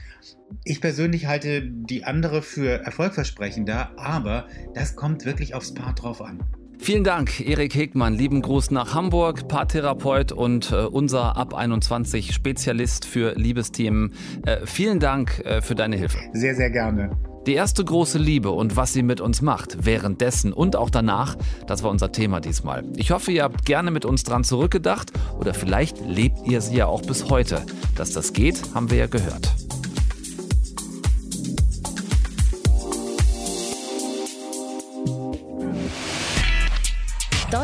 Ich 0.64 0.82
persönlich 0.82 1.28
halte 1.28 1.62
die 1.62 2.04
andere 2.04 2.42
für 2.42 2.84
erfolgversprechender, 2.84 3.92
aber 3.98 4.48
das 4.74 4.96
kommt 4.96 5.26
wirklich 5.26 5.54
aufs 5.54 5.74
Paar 5.74 5.94
drauf 5.94 6.22
an. 6.22 6.40
Vielen 6.80 7.04
Dank, 7.04 7.40
Erik 7.40 7.76
Hegmann. 7.76 8.14
Lieben 8.14 8.42
Gruß 8.42 8.72
nach 8.72 8.94
Hamburg, 8.94 9.48
Paartherapeut 9.48 10.32
und 10.32 10.72
äh, 10.72 10.86
unser 10.86 11.38
Ab 11.38 11.54
21 11.54 12.34
Spezialist 12.34 13.06
für 13.06 13.34
Liebesthemen. 13.36 14.14
Äh, 14.46 14.66
vielen 14.66 15.00
Dank 15.00 15.40
äh, 15.46 15.62
für 15.62 15.76
deine 15.76 15.96
Hilfe. 15.96 16.18
Sehr, 16.34 16.56
sehr 16.56 16.70
gerne. 16.70 17.12
Die 17.46 17.56
erste 17.56 17.84
große 17.84 18.18
Liebe 18.18 18.52
und 18.52 18.78
was 18.78 18.94
sie 18.94 19.04
mit 19.04 19.20
uns 19.20 19.42
macht, 19.42 19.86
währenddessen 19.86 20.54
und 20.54 20.78
auch 20.78 20.90
danach, 20.90 21.36
das 21.68 21.84
war 21.84 21.92
unser 21.92 22.12
Thema 22.14 22.40
diesmal. 22.40 22.86
Ich 22.96 23.12
hoffe, 23.12 23.34
ihr 23.34 23.44
habt 23.44 23.66
gerne 23.66 23.92
mit 23.92 24.06
uns 24.06 24.24
dran 24.24 24.46
zurückgedacht 24.46 25.12
oder 25.38 25.54
vielleicht 25.54 26.00
lebt 26.08 26.48
ihr 26.48 26.62
sie 26.62 26.78
ja 26.78 26.86
auch 26.86 27.02
bis 27.02 27.30
heute. 27.30 27.66
Dass 27.96 28.12
das 28.12 28.32
geht, 28.32 28.62
haben 28.74 28.92
wir 28.92 28.98
ja 28.98 29.08
gehört. 29.08 29.52